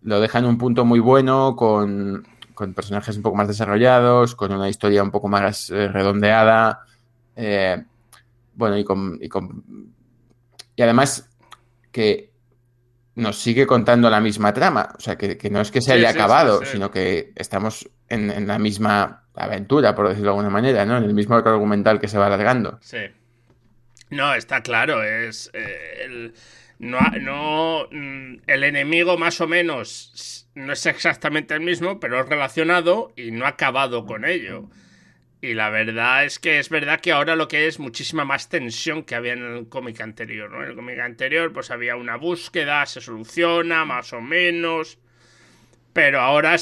lo 0.02 0.20
deja 0.20 0.38
en 0.38 0.46
un 0.46 0.58
punto 0.58 0.84
muy 0.84 1.00
bueno, 1.00 1.56
con, 1.56 2.26
con 2.54 2.74
personajes 2.74 3.16
un 3.16 3.22
poco 3.22 3.36
más 3.36 3.48
desarrollados, 3.48 4.34
con 4.34 4.52
una 4.52 4.68
historia 4.68 5.02
un 5.02 5.10
poco 5.10 5.28
más 5.28 5.70
eh, 5.70 5.88
redondeada. 5.88 6.86
eh, 7.36 7.82
bueno, 8.54 8.76
y 8.76 8.84
con, 8.84 9.18
y 9.20 9.28
con. 9.28 9.64
Y 10.76 10.82
además 10.82 11.28
que 11.90 12.30
nos 13.14 13.38
sigue 13.38 13.66
contando 13.66 14.08
la 14.10 14.20
misma 14.20 14.52
trama. 14.52 14.90
O 14.96 15.00
sea, 15.00 15.16
que, 15.16 15.36
que 15.36 15.50
no 15.50 15.60
es 15.60 15.70
que 15.70 15.80
se 15.80 15.92
haya 15.92 16.12
sí, 16.12 16.18
acabado, 16.18 16.60
sí, 16.60 16.66
sí. 16.66 16.72
sino 16.72 16.90
que 16.90 17.32
estamos 17.36 17.88
en, 18.08 18.30
en 18.30 18.46
la 18.46 18.58
misma 18.58 19.24
aventura, 19.34 19.94
por 19.94 20.08
decirlo 20.08 20.30
de 20.32 20.36
alguna 20.38 20.50
manera, 20.50 20.84
¿no? 20.84 20.96
En 20.96 21.04
el 21.04 21.14
mismo 21.14 21.34
arco 21.34 21.50
argumental 21.50 22.00
que 22.00 22.08
se 22.08 22.18
va 22.18 22.26
alargando. 22.26 22.78
Sí. 22.80 22.98
No, 24.10 24.34
está 24.34 24.62
claro, 24.62 25.02
es 25.02 25.50
eh, 25.54 26.04
el, 26.04 26.34
no, 26.82 26.98
no, 27.20 27.86
mm, 27.92 28.42
el 28.44 28.64
enemigo 28.64 29.16
más 29.16 29.40
o 29.40 29.46
menos 29.46 30.48
no 30.56 30.72
es 30.72 30.84
exactamente 30.86 31.54
el 31.54 31.60
mismo, 31.60 32.00
pero 32.00 32.20
es 32.20 32.28
relacionado 32.28 33.12
y 33.16 33.30
no 33.30 33.44
ha 33.44 33.50
acabado 33.50 34.04
con 34.04 34.24
ello. 34.24 34.68
Y 35.40 35.54
la 35.54 35.70
verdad 35.70 36.24
es 36.24 36.40
que 36.40 36.58
es 36.58 36.70
verdad 36.70 37.00
que 37.00 37.12
ahora 37.12 37.36
lo 37.36 37.46
que 37.46 37.68
es 37.68 37.78
muchísima 37.78 38.24
más 38.24 38.48
tensión 38.48 39.04
que 39.04 39.14
había 39.14 39.34
en 39.34 39.44
el 39.44 39.68
cómic 39.68 40.00
anterior, 40.00 40.50
¿no? 40.50 40.60
En 40.64 40.70
el 40.70 40.74
cómic 40.74 40.98
anterior 40.98 41.52
pues 41.52 41.70
había 41.70 41.94
una 41.94 42.16
búsqueda, 42.16 42.84
se 42.86 43.00
soluciona 43.00 43.84
más 43.84 44.12
o 44.12 44.20
menos, 44.20 44.98
pero 45.92 46.20
ahora 46.20 46.56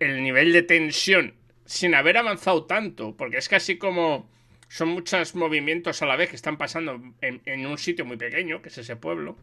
el 0.00 0.22
nivel 0.22 0.54
de 0.54 0.62
tensión, 0.62 1.34
sin 1.66 1.94
haber 1.94 2.16
avanzado 2.16 2.64
tanto, 2.64 3.14
porque 3.18 3.36
es 3.36 3.50
casi 3.50 3.76
como 3.76 4.30
son 4.68 4.88
muchos 4.88 5.34
movimientos 5.34 6.02
a 6.02 6.06
la 6.06 6.16
vez 6.16 6.30
que 6.30 6.36
están 6.36 6.58
pasando 6.58 7.00
en, 7.20 7.40
en 7.44 7.66
un 7.66 7.78
sitio 7.78 8.04
muy 8.04 8.16
pequeño, 8.16 8.60
que 8.62 8.68
es 8.68 8.78
ese 8.78 8.96
pueblo, 8.96 9.36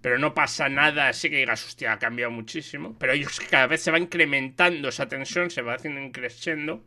pero 0.00 0.18
no 0.18 0.34
pasa 0.34 0.68
nada 0.68 1.08
así 1.08 1.30
que 1.30 1.38
digas, 1.38 1.64
hostia, 1.64 1.92
ha 1.92 1.98
cambiado 1.98 2.30
muchísimo, 2.30 2.96
pero 2.98 3.12
ellos 3.12 3.40
cada 3.50 3.66
vez 3.66 3.80
se 3.80 3.90
va 3.90 3.98
incrementando 3.98 4.88
esa 4.88 5.08
tensión, 5.08 5.50
se 5.50 5.62
va 5.62 5.74
haciendo 5.74 6.00
increciendo, 6.00 6.84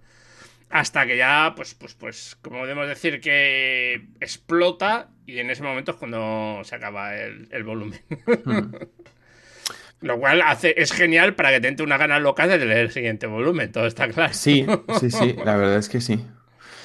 hasta 0.69 1.05
que 1.07 1.17
ya, 1.17 1.53
pues, 1.55 1.73
pues, 1.73 1.95
pues, 1.95 2.37
como 2.41 2.61
debemos 2.61 2.87
decir 2.87 3.19
que 3.19 4.05
explota 4.19 5.09
y 5.25 5.39
en 5.39 5.49
ese 5.49 5.63
momento 5.63 5.91
es 5.91 5.97
cuando 5.97 6.61
se 6.63 6.75
acaba 6.75 7.15
el, 7.15 7.47
el 7.51 7.63
volumen. 7.63 7.99
Hmm. 8.45 8.73
Lo 10.01 10.17
cual 10.17 10.41
hace, 10.41 10.75
es 10.77 10.93
genial 10.93 11.35
para 11.35 11.51
que 11.51 11.59
te 11.59 11.67
entre 11.67 11.85
una 11.85 11.97
gana 11.97 12.19
loca 12.19 12.47
de 12.47 12.57
leer 12.57 12.85
el 12.85 12.91
siguiente 12.91 13.27
volumen, 13.27 13.69
todo 13.71 13.85
está 13.85 14.07
claro. 14.07 14.33
Sí, 14.33 14.65
sí, 14.97 15.11
sí, 15.11 15.35
la 15.43 15.57
verdad 15.57 15.77
es 15.77 15.89
que 15.89 15.99
sí. 15.99 16.25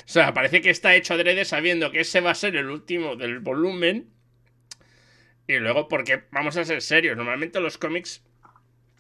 O 0.05 0.09
sea, 0.09 0.35
parece 0.35 0.61
que 0.61 0.71
está 0.71 0.95
hecho 0.95 1.15
adrede 1.15 1.45
sabiendo 1.45 1.91
que 1.91 2.01
ese 2.01 2.21
va 2.21 2.31
a 2.31 2.35
ser 2.35 2.57
el 2.57 2.69
último 2.69 3.17
del 3.17 3.41
volumen. 3.41 4.11
Y 5.47 5.57
luego, 5.57 5.89
porque 5.89 6.25
vamos 6.31 6.57
a 6.57 6.65
ser 6.65 6.83
serios, 6.83 7.17
normalmente 7.17 7.61
los 7.61 7.79
cómics 7.79 8.23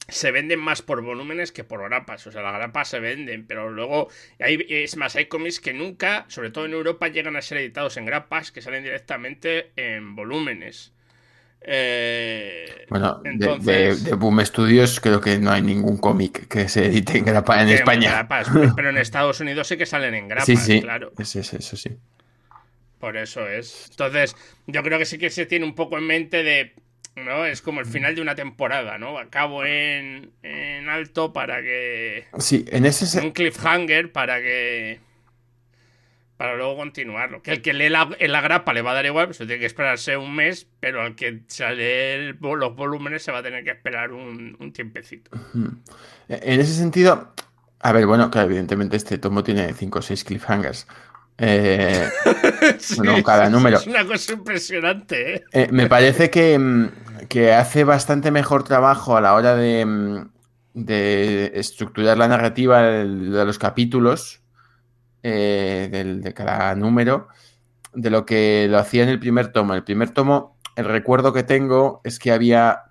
se 0.08 0.30
venden 0.30 0.60
más 0.60 0.82
por 0.82 1.02
volúmenes 1.02 1.52
que 1.52 1.64
por 1.64 1.82
grapas. 1.82 2.26
O 2.26 2.32
sea, 2.32 2.42
las 2.42 2.54
grapas 2.54 2.88
se 2.88 3.00
venden, 3.00 3.46
pero 3.46 3.70
luego. 3.70 4.08
Hay, 4.38 4.64
es 4.68 4.96
más, 4.96 5.16
hay 5.16 5.26
cómics 5.26 5.60
que 5.60 5.72
nunca, 5.72 6.26
sobre 6.28 6.50
todo 6.50 6.66
en 6.66 6.72
Europa, 6.72 7.08
llegan 7.08 7.36
a 7.36 7.42
ser 7.42 7.58
editados 7.58 7.96
en 7.96 8.06
grapas 8.06 8.52
que 8.52 8.62
salen 8.62 8.84
directamente 8.84 9.72
en 9.76 10.14
volúmenes. 10.14 10.92
Eh, 11.66 12.86
Bueno, 12.88 13.20
de- 13.22 13.30
entonces- 13.30 14.04
de, 14.04 14.10
de 14.10 14.16
Boom 14.16 14.44
Studios 14.44 15.00
creo 15.00 15.20
que 15.20 15.38
no 15.38 15.50
hay 15.50 15.62
ningún 15.62 15.96
cómic 15.96 16.46
que 16.48 16.68
se 16.68 16.86
edite 16.86 17.18
en 17.18 17.24
grapa 17.24 17.60
en 17.62 17.68
España. 17.70 18.10
grapas, 18.10 18.48
pero 18.76 18.90
en 18.90 18.96
Estados 18.98 19.40
Unidos 19.40 19.66
sí 19.68 19.76
que 19.76 19.86
salen 19.86 20.14
en 20.14 20.28
grapas, 20.28 20.46
sí, 20.46 20.56
sí, 20.56 20.80
claro. 20.82 21.12
es, 21.18 21.34
es- 21.36 21.54
eso 21.54 21.76
sí. 21.76 21.90
Por 22.98 23.16
eso 23.18 23.46
es. 23.46 23.88
Entonces, 23.90 24.34
yo 24.66 24.82
creo 24.82 24.98
que 24.98 25.04
sí 25.04 25.18
que 25.18 25.28
se 25.30 25.44
tiene 25.46 25.64
un 25.66 25.74
poco 25.74 25.98
en 25.98 26.06
mente 26.06 26.42
de. 26.42 26.74
¿No? 27.16 27.44
Es 27.46 27.62
como 27.62 27.78
el 27.80 27.86
final 27.86 28.16
de 28.16 28.22
una 28.22 28.34
temporada, 28.34 28.98
¿no? 28.98 29.18
Acabo 29.18 29.64
en, 29.64 30.32
en 30.42 30.88
alto 30.88 31.32
para 31.32 31.60
que. 31.62 32.24
Sí, 32.38 32.64
en 32.72 32.86
ese 32.86 33.06
se- 33.06 33.20
Un 33.20 33.30
cliffhanger 33.30 34.10
para 34.10 34.40
que. 34.40 34.98
Para 36.36 36.56
luego 36.56 36.76
continuarlo. 36.76 37.42
Que 37.42 37.52
el 37.52 37.62
que 37.62 37.72
lee 37.72 37.88
la, 37.88 38.08
en 38.18 38.32
la 38.32 38.40
grapa 38.40 38.72
le 38.72 38.82
va 38.82 38.90
a 38.90 38.94
dar 38.94 39.06
igual, 39.06 39.26
pues 39.26 39.38
tiene 39.38 39.58
que 39.58 39.66
esperarse 39.66 40.16
un 40.16 40.34
mes, 40.34 40.66
pero 40.80 41.00
al 41.02 41.14
que 41.14 41.42
sale 41.46 42.14
el- 42.14 42.38
los 42.40 42.74
volúmenes 42.74 43.22
se 43.22 43.30
va 43.30 43.38
a 43.38 43.42
tener 43.42 43.62
que 43.62 43.70
esperar 43.70 44.12
un, 44.12 44.56
un 44.58 44.72
tiempecito. 44.72 45.30
en 46.28 46.60
ese 46.60 46.72
sentido, 46.74 47.32
a 47.80 47.92
ver, 47.92 48.06
bueno, 48.06 48.30
claro, 48.30 48.48
evidentemente 48.48 48.96
este 48.96 49.18
tomo 49.18 49.44
tiene 49.44 49.72
5 49.74 50.00
o 50.00 50.02
6 50.02 50.24
cliffhangers. 50.24 50.86
Eh, 51.38 52.08
Bueno, 52.96 53.22
cada 53.22 53.48
número. 53.50 53.78
Es 53.78 53.86
una 53.86 54.04
cosa 54.06 54.32
impresionante, 54.32 55.36
¿eh? 55.36 55.44
eh, 55.52 55.68
me 55.70 55.86
parece 55.88 56.30
que, 56.30 56.58
mm, 56.58 56.88
que 57.28 57.52
hace 57.52 57.84
bastante 57.84 58.30
mejor 58.30 58.64
trabajo 58.64 59.16
a 59.16 59.20
la 59.20 59.34
hora 59.34 59.54
de, 59.54 59.84
mm, 59.84 60.28
de 60.74 61.52
estructurar 61.54 62.16
la 62.18 62.26
narrativa 62.28 62.82
de 62.82 63.04
los 63.44 63.58
capítulos 63.58 64.40
eh, 65.24 65.88
del- 65.90 66.20
de 66.22 66.32
cada 66.34 66.74
número 66.76 67.28
de 67.94 68.10
lo 68.10 68.26
que 68.26 68.66
lo 68.68 68.78
hacía 68.78 69.02
en 69.04 69.08
el 69.08 69.18
primer 69.18 69.48
tomo. 69.52 69.74
El 69.74 69.82
primer 69.84 70.10
tomo, 70.10 70.58
el 70.76 70.84
recuerdo 70.84 71.32
que 71.32 71.42
tengo 71.44 72.00
es 72.04 72.18
que 72.18 72.30
había 72.30 72.82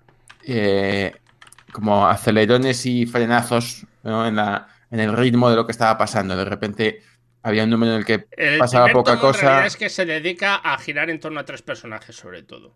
eh, 0.46 1.14
como 1.72 2.06
acelerones 2.08 2.84
y 2.86 3.06
frenazos 3.06 3.86
¿no? 4.02 4.26
en, 4.26 4.36
la, 4.36 4.66
en 4.90 5.00
el 5.00 5.16
ritmo 5.16 5.48
de 5.48 5.56
lo 5.56 5.64
que 5.66 5.72
estaba 5.72 5.96
pasando. 5.96 6.36
De 6.36 6.44
repente 6.44 7.00
había 7.42 7.64
un 7.64 7.70
número 7.70 7.92
en 7.92 7.98
el 7.98 8.04
que 8.04 8.26
El 8.32 8.58
pasaba 8.58 8.88
poca 8.88 9.12
tomo, 9.12 9.22
cosa. 9.22 9.40
realidad 9.42 9.66
es 9.66 9.76
que 9.76 9.88
se 9.88 10.04
dedica 10.06 10.56
a 10.56 10.76
girar 10.78 11.08
en 11.10 11.20
torno 11.20 11.40
a 11.40 11.44
tres 11.44 11.62
personajes, 11.62 12.16
sobre 12.16 12.42
todo. 12.42 12.74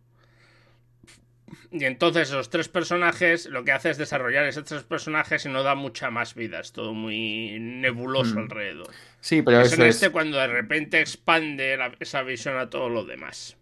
Y 1.70 1.84
entonces 1.84 2.28
esos 2.28 2.48
tres 2.48 2.68
personajes 2.68 3.46
lo 3.46 3.62
que 3.62 3.72
hace 3.72 3.90
es 3.90 3.98
desarrollar 3.98 4.44
esos 4.44 4.64
tres 4.64 4.84
personajes 4.84 5.44
y 5.44 5.50
no 5.50 5.62
da 5.62 5.74
mucha 5.74 6.10
más 6.10 6.34
vida. 6.34 6.60
Es 6.60 6.72
todo 6.72 6.94
muy 6.94 7.58
nebuloso 7.60 8.36
Mm. 8.36 8.38
alrededor. 8.38 8.86
Sí, 9.20 9.42
pero 9.42 9.60
es 9.60 9.72
eso 9.72 9.82
en 9.82 9.88
es... 9.88 9.96
este 9.96 10.10
cuando 10.10 10.38
de 10.38 10.46
repente 10.46 11.00
expande 11.00 11.76
la- 11.76 11.92
esa 12.00 12.22
visión 12.22 12.56
a 12.56 12.70
todo 12.70 12.88
lo 12.88 13.04
demás. 13.04 13.56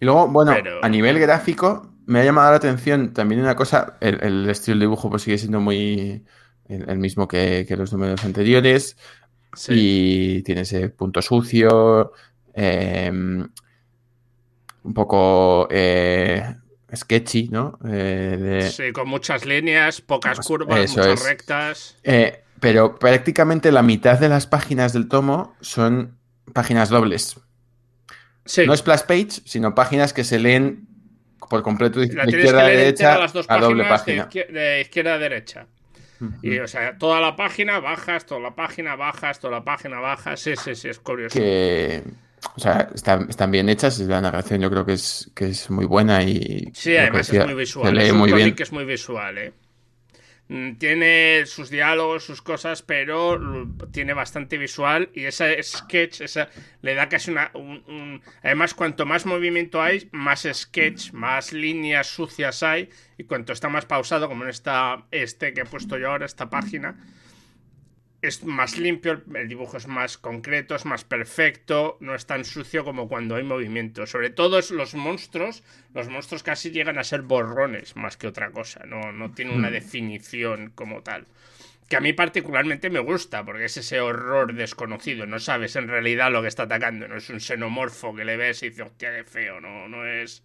Y 0.00 0.04
luego, 0.04 0.28
bueno, 0.28 0.52
Pero- 0.54 0.84
a 0.84 0.88
nivel 0.88 1.18
gráfico, 1.18 1.90
me 2.06 2.20
ha 2.20 2.24
llamado 2.24 2.50
la 2.50 2.56
atención 2.58 3.12
también 3.14 3.40
una 3.40 3.56
cosa, 3.56 3.96
el, 4.00 4.22
el 4.22 4.48
estilo 4.50 4.76
de 4.76 4.80
dibujo 4.82 5.08
pues 5.10 5.22
sigue 5.22 5.38
siendo 5.38 5.60
muy 5.60 6.24
el, 6.68 6.88
el 6.90 6.98
mismo 6.98 7.26
que, 7.26 7.64
que 7.66 7.76
los 7.76 7.92
números 7.92 8.24
anteriores 8.24 8.96
Sí. 9.54 9.72
y 10.38 10.42
tiene 10.42 10.60
ese 10.62 10.90
punto 10.90 11.22
sucio, 11.22 12.12
eh, 12.52 13.10
un 14.86 14.94
poco 14.94 15.66
eh, 15.70 16.54
sketchy, 16.94 17.48
¿no? 17.48 17.78
Eh, 17.86 18.36
de- 18.40 18.70
Sí, 18.70 18.92
con 18.92 19.08
muchas 19.08 19.44
líneas, 19.44 20.00
pocas 20.00 20.40
curvas, 20.40 20.80
eso 20.80 21.00
muchas 21.00 21.20
es. 21.20 21.26
rectas. 21.26 21.96
eh, 22.04 22.42
pero 22.60 22.98
prácticamente 22.98 23.70
la 23.70 23.82
mitad 23.82 24.18
de 24.18 24.28
las 24.30 24.46
páginas 24.46 24.92
del 24.94 25.08
tomo 25.08 25.54
son 25.60 26.16
páginas 26.54 26.88
dobles. 26.88 27.38
Sí, 28.46 28.66
No 28.66 28.74
splash 28.76 29.02
page, 29.02 29.42
sino 29.44 29.74
páginas 29.74 30.12
que 30.12 30.24
se 30.24 30.38
leen 30.38 30.86
por 31.50 31.62
completo 31.62 32.00
de, 32.00 32.06
la 32.14 32.24
izquierda 32.24 32.62
a 32.62 32.68
derecha 32.68 33.18
las 33.18 33.32
dos 33.32 33.46
a 33.48 33.58
doble 33.58 33.84
páginas 33.84 34.28
de, 34.32 34.42
página. 34.42 34.60
de 34.60 34.80
izquierda 34.80 35.14
a 35.14 35.18
derecha. 35.18 35.66
Y, 36.42 36.58
o 36.60 36.66
sea, 36.66 36.96
toda 36.96 37.20
la 37.20 37.36
página 37.36 37.78
bajas, 37.78 38.24
toda 38.24 38.40
la 38.40 38.54
página 38.54 38.96
bajas, 38.96 39.38
toda 39.38 39.58
la 39.58 39.64
página 39.64 40.00
bajas. 40.00 40.40
Sí, 40.40 40.54
sí, 40.56 40.74
sí, 40.74 40.88
es 40.88 40.98
curioso. 40.98 41.38
que 41.38 42.02
o 42.54 42.60
sea, 42.60 42.88
están, 42.94 43.28
están 43.28 43.50
bien 43.50 43.68
hechas, 43.68 43.98
la 44.00 44.20
narración 44.20 44.60
yo 44.60 44.70
creo 44.70 44.84
que 44.86 44.94
es, 44.94 45.30
que 45.34 45.46
es 45.46 45.70
muy 45.70 45.84
buena 45.86 46.22
y 46.22 46.70
Sí, 46.74 46.96
además 46.96 47.26
decía, 47.26 47.40
es 47.42 47.46
muy 47.46 47.54
visual. 47.54 47.86
se 47.88 47.92
lee 47.94 48.04
es 48.06 48.12
un 48.12 48.18
muy 48.18 48.32
bien. 48.32 48.54
que 48.54 48.62
es 48.62 48.72
muy 48.72 48.84
visual, 48.84 49.38
¿eh? 49.38 49.52
Mm, 50.48 50.76
Tiene 50.76 51.42
sus 51.46 51.70
diálogos, 51.70 52.24
sus 52.24 52.40
cosas, 52.40 52.82
pero 52.82 53.40
tiene 53.90 54.12
bastante 54.14 54.58
visual 54.58 55.10
y 55.12 55.24
ese 55.24 55.60
sketch 55.62 56.20
esa, 56.20 56.48
le 56.82 56.94
da 56.94 57.08
casi 57.08 57.32
una... 57.32 57.50
un- 57.54 57.82
un- 57.88 58.22
Además, 58.42 58.72
cuanto 58.74 59.06
más 59.06 59.26
movimiento 59.26 59.82
hay, 59.82 60.08
más 60.12 60.46
sketch, 60.52 61.12
más 61.12 61.52
líneas 61.52 62.06
sucias 62.06 62.62
hay 62.62 62.90
y 63.18 63.24
cuanto 63.24 63.52
está 63.52 63.68
más 63.68 63.86
pausado, 63.86 64.28
como 64.28 64.44
en 64.44 64.50
esta, 64.50 65.06
este 65.10 65.52
que 65.52 65.62
he 65.62 65.64
puesto 65.64 65.98
yo 65.98 66.10
ahora, 66.12 66.26
esta 66.26 66.48
página, 66.48 66.96
es 68.22 68.44
más 68.44 68.78
limpio, 68.78 69.22
el- 69.34 69.48
dibujo 69.48 69.76
es 69.76 69.86
más 69.86 70.18
concreto, 70.18 70.74
es 70.74 70.84
más 70.84 71.04
perfecto, 71.04 71.96
no 72.00 72.14
es 72.14 72.26
tan 72.26 72.44
sucio 72.44 72.84
como 72.84 73.08
cuando 73.08 73.36
hay 73.36 73.44
movimiento. 73.44 74.06
Sobre 74.06 74.30
todo 74.30 74.58
es 74.58 74.70
los 74.70 74.94
monstruos, 74.94 75.62
los 75.94 76.08
monstruos 76.08 76.42
casi 76.42 76.70
llegan 76.70 76.98
a 76.98 77.04
ser 77.04 77.22
borrones 77.22 77.94
más 77.96 78.16
que 78.16 78.26
otra 78.26 78.50
cosa, 78.50 78.84
no, 78.86 79.12
no 79.12 79.32
tiene 79.32 79.54
una 79.54 79.70
definición 79.70 80.70
como 80.74 81.02
tal. 81.02 81.26
Que 81.88 81.96
a 81.96 82.00
mí 82.00 82.12
particularmente 82.12 82.90
me 82.90 82.98
gusta, 82.98 83.44
porque 83.44 83.66
es 83.66 83.76
ese 83.76 84.00
horror 84.00 84.54
desconocido, 84.54 85.24
no 85.26 85.38
sabes 85.38 85.76
en 85.76 85.86
realidad 85.86 86.32
lo 86.32 86.42
que 86.42 86.48
está 86.48 86.64
atacando, 86.64 87.06
no 87.06 87.16
es 87.16 87.30
un 87.30 87.38
xenomorfo 87.38 88.12
que 88.14 88.24
le 88.24 88.36
ves 88.36 88.62
y 88.64 88.70
dices, 88.70 88.86
hostia, 88.86 89.14
qué 89.14 89.22
feo, 89.24 89.60
no, 89.60 89.86
no 89.88 90.04
es 90.04 90.42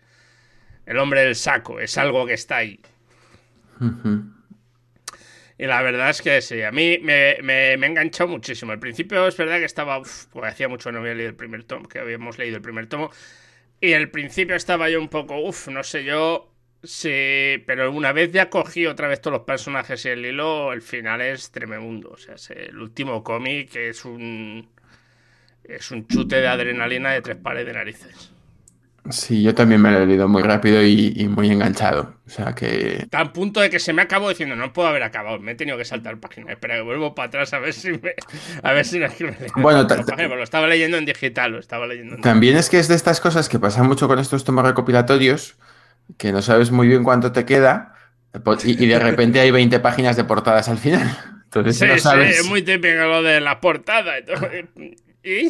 el 0.85 0.97
hombre 0.99 1.21
del 1.21 1.35
saco, 1.35 1.79
es 1.79 1.97
algo 1.97 2.27
que 2.27 2.33
está 2.33 2.57
ahí. 2.57 2.79
Y 5.61 5.67
la 5.67 5.81
verdad 5.83 6.09
es 6.09 6.21
que 6.23 6.41
sí, 6.41 6.63
a 6.63 6.71
mí 6.71 6.97
me, 7.03 7.37
me, 7.43 7.77
me 7.77 7.85
ha 7.85 7.89
enganchado 7.89 8.29
muchísimo. 8.29 8.71
Al 8.71 8.79
principio 8.79 9.27
es 9.27 9.37
verdad 9.37 9.59
que 9.59 9.65
estaba, 9.65 9.99
uf, 9.99 10.25
porque 10.31 10.47
hacía 10.49 10.67
mucho 10.67 10.89
que 10.89 10.93
no 10.93 10.99
había 11.01 11.13
leído 11.13 11.29
el 11.29 11.35
primer 11.35 11.63
tomo, 11.65 11.87
que 11.87 11.99
habíamos 11.99 12.39
leído 12.39 12.55
el 12.57 12.63
primer 12.63 12.87
tomo. 12.87 13.11
Y 13.81 13.93
al 13.93 14.09
principio 14.11 14.55
estaba 14.55 14.89
yo 14.89 14.99
un 15.01 15.09
poco, 15.09 15.37
uff, 15.39 15.67
no 15.69 15.83
sé 15.83 16.03
yo, 16.05 16.47
Sí, 16.83 17.63
pero 17.67 17.91
una 17.91 18.11
vez 18.13 18.31
ya 18.31 18.49
cogí 18.49 18.87
otra 18.87 19.07
vez 19.07 19.21
todos 19.21 19.37
los 19.37 19.45
personajes 19.45 20.05
y 20.05 20.09
el 20.09 20.25
hilo, 20.25 20.73
el 20.73 20.81
final 20.81 21.21
es 21.21 21.51
tremendo. 21.51 22.11
O 22.11 22.17
sea, 22.17 22.35
es 22.35 22.49
el 22.51 22.79
último 22.79 23.23
cómic 23.23 23.75
es 23.75 24.05
un. 24.05 24.69
Es 25.63 25.91
un 25.91 26.07
chute 26.07 26.37
de 26.41 26.47
adrenalina 26.47 27.11
de 27.13 27.21
tres 27.23 27.37
pares 27.37 27.65
de 27.65 27.73
narices. 27.73 28.30
Sí, 29.09 29.41
yo 29.41 29.55
también 29.55 29.81
me 29.81 29.91
lo 29.91 29.99
he 29.99 30.05
leído 30.05 30.27
muy 30.27 30.43
rápido 30.43 30.83
y, 30.85 31.27
muy 31.27 31.49
enganchado. 31.49 32.15
O 32.27 32.29
sea 32.29 32.53
que. 32.53 33.07
A 33.11 33.33
punto 33.33 33.59
de 33.59 33.69
que 33.69 33.79
se 33.79 33.93
me 33.93 34.03
acabó 34.03 34.29
diciendo, 34.29 34.55
no 34.55 34.71
puedo 34.71 34.87
haber 34.87 35.03
acabado, 35.03 35.39
me 35.39 35.53
he 35.53 35.55
tenido 35.55 35.77
que 35.77 35.85
saltar 35.85 36.19
página. 36.19 36.51
Espera, 36.51 36.75
que 36.75 36.81
vuelvo 36.81 37.15
para 37.15 37.27
atrás 37.27 37.53
a 37.53 37.59
ver 37.59 37.73
si 37.73 37.91
me. 37.91 38.13
A 38.61 38.73
ver 38.73 38.85
si 38.85 38.99
me 38.99 39.09
Bueno, 39.55 39.87
lo 39.87 40.43
estaba 40.43 40.67
leyendo 40.67 40.97
en 40.97 41.05
digital, 41.05 41.51
lo 41.53 41.59
estaba 41.59 41.87
leyendo 41.87 42.15
en 42.15 42.21
También 42.21 42.57
es 42.57 42.69
que 42.69 42.79
es 42.79 42.87
de 42.87 42.95
estas 42.95 43.19
cosas 43.19 43.49
que 43.49 43.59
pasan 43.59 43.87
mucho 43.87 44.07
con 44.07 44.19
estos 44.19 44.43
tomos 44.43 44.63
recopilatorios 44.63 45.57
que 46.17 46.31
no 46.31 46.41
sabes 46.41 46.71
muy 46.71 46.87
bien 46.87 47.03
cuánto 47.03 47.31
te 47.31 47.45
queda 47.45 47.95
y, 48.63 48.85
de 48.85 48.99
repente 48.99 49.39
hay 49.39 49.51
20 49.51 49.79
páginas 49.79 50.15
de 50.15 50.23
portadas 50.23 50.69
al 50.69 50.77
final. 50.77 51.17
Entonces 51.43 51.77
sí, 51.77 51.85
no 51.85 51.97
sabes... 51.97 52.39
es 52.39 52.47
muy 52.47 52.61
típico 52.61 52.95
lo 52.95 53.21
de 53.21 53.41
la 53.41 53.59
portada. 53.59 54.13
¿Y? 55.21 55.49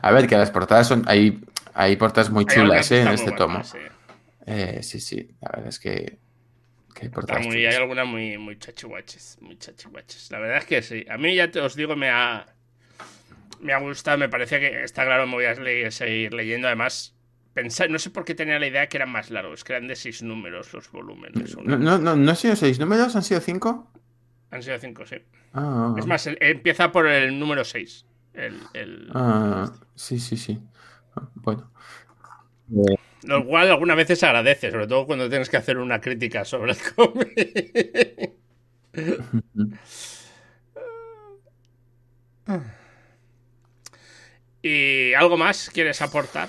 A 0.00 0.12
ver, 0.12 0.28
que 0.28 0.36
las 0.36 0.52
portadas 0.52 0.86
son... 0.86 1.02
Hay, 1.06 1.40
hay 1.74 1.96
portadas 1.96 2.30
muy 2.30 2.46
chulas 2.46 2.90
¿eh? 2.90 3.02
en 3.02 3.08
este 3.08 3.32
tomo. 3.32 3.62
Sí. 3.64 3.78
Eh, 4.46 4.80
sí, 4.82 5.00
sí, 5.00 5.30
la 5.40 5.50
verdad 5.50 5.68
es 5.68 5.78
que... 5.78 6.18
hay, 7.00 7.08
portadas 7.08 7.46
muy, 7.46 7.64
hay 7.64 7.74
algunas 7.74 8.06
muy, 8.06 8.38
muy 8.38 8.58
chachihuaches, 8.58 9.38
muy 9.40 9.56
chachihuaches. 9.56 10.30
La 10.30 10.38
verdad 10.38 10.58
es 10.58 10.64
que 10.66 10.82
sí. 10.82 11.04
A 11.08 11.18
mí 11.18 11.34
ya 11.34 11.50
te 11.50 11.60
os 11.60 11.74
digo, 11.74 11.96
me 11.96 12.10
ha... 12.10 12.46
Me 13.60 13.72
ha 13.72 13.78
gustado, 13.78 14.18
me 14.18 14.28
parece 14.28 14.58
que 14.58 14.82
está 14.82 15.04
claro, 15.04 15.24
me 15.28 15.34
voy 15.34 15.44
a 15.44 15.90
seguir 15.92 16.34
leyendo. 16.34 16.66
Además, 16.66 17.14
no 17.88 17.98
sé 17.98 18.10
por 18.10 18.24
qué 18.24 18.34
tenía 18.34 18.58
la 18.58 18.66
idea 18.66 18.88
que 18.88 18.96
eran 18.96 19.10
más 19.10 19.30
largos, 19.30 19.62
que 19.62 19.74
eran 19.74 19.86
de 19.86 19.94
seis 19.94 20.22
números 20.22 20.72
los 20.72 20.90
volúmenes. 20.90 21.56
No, 21.58 21.76
no, 21.76 21.98
no, 21.98 22.16
no 22.16 22.30
han 22.30 22.36
sido 22.36 22.56
seis 22.56 22.80
números, 22.80 23.14
han 23.14 23.22
sido 23.22 23.40
cinco. 23.40 23.88
Han 24.50 24.62
sido 24.62 24.78
cinco, 24.78 25.06
sí. 25.06 25.16
Ah. 25.52 25.94
Es 25.98 26.06
más, 26.06 26.28
empieza 26.40 26.90
por 26.90 27.06
el 27.06 27.38
número 27.38 27.64
seis. 27.64 28.06
El, 28.34 29.10
Ah, 29.14 29.70
sí, 29.94 30.18
sí, 30.18 30.36
sí. 30.36 30.58
Bueno. 31.34 31.70
Lo 33.24 33.46
cual 33.46 33.70
algunas 33.70 33.96
veces 33.96 34.22
agradece, 34.22 34.70
sobre 34.70 34.86
todo 34.86 35.06
cuando 35.06 35.28
tienes 35.28 35.48
que 35.48 35.56
hacer 35.56 35.78
una 35.78 36.00
crítica 36.00 36.44
sobre 36.44 36.72
el 36.72 36.78
cómic. 36.94 38.32
¿Y 44.62 45.14
algo 45.14 45.36
más 45.36 45.70
quieres 45.70 46.00
aportar? 46.02 46.48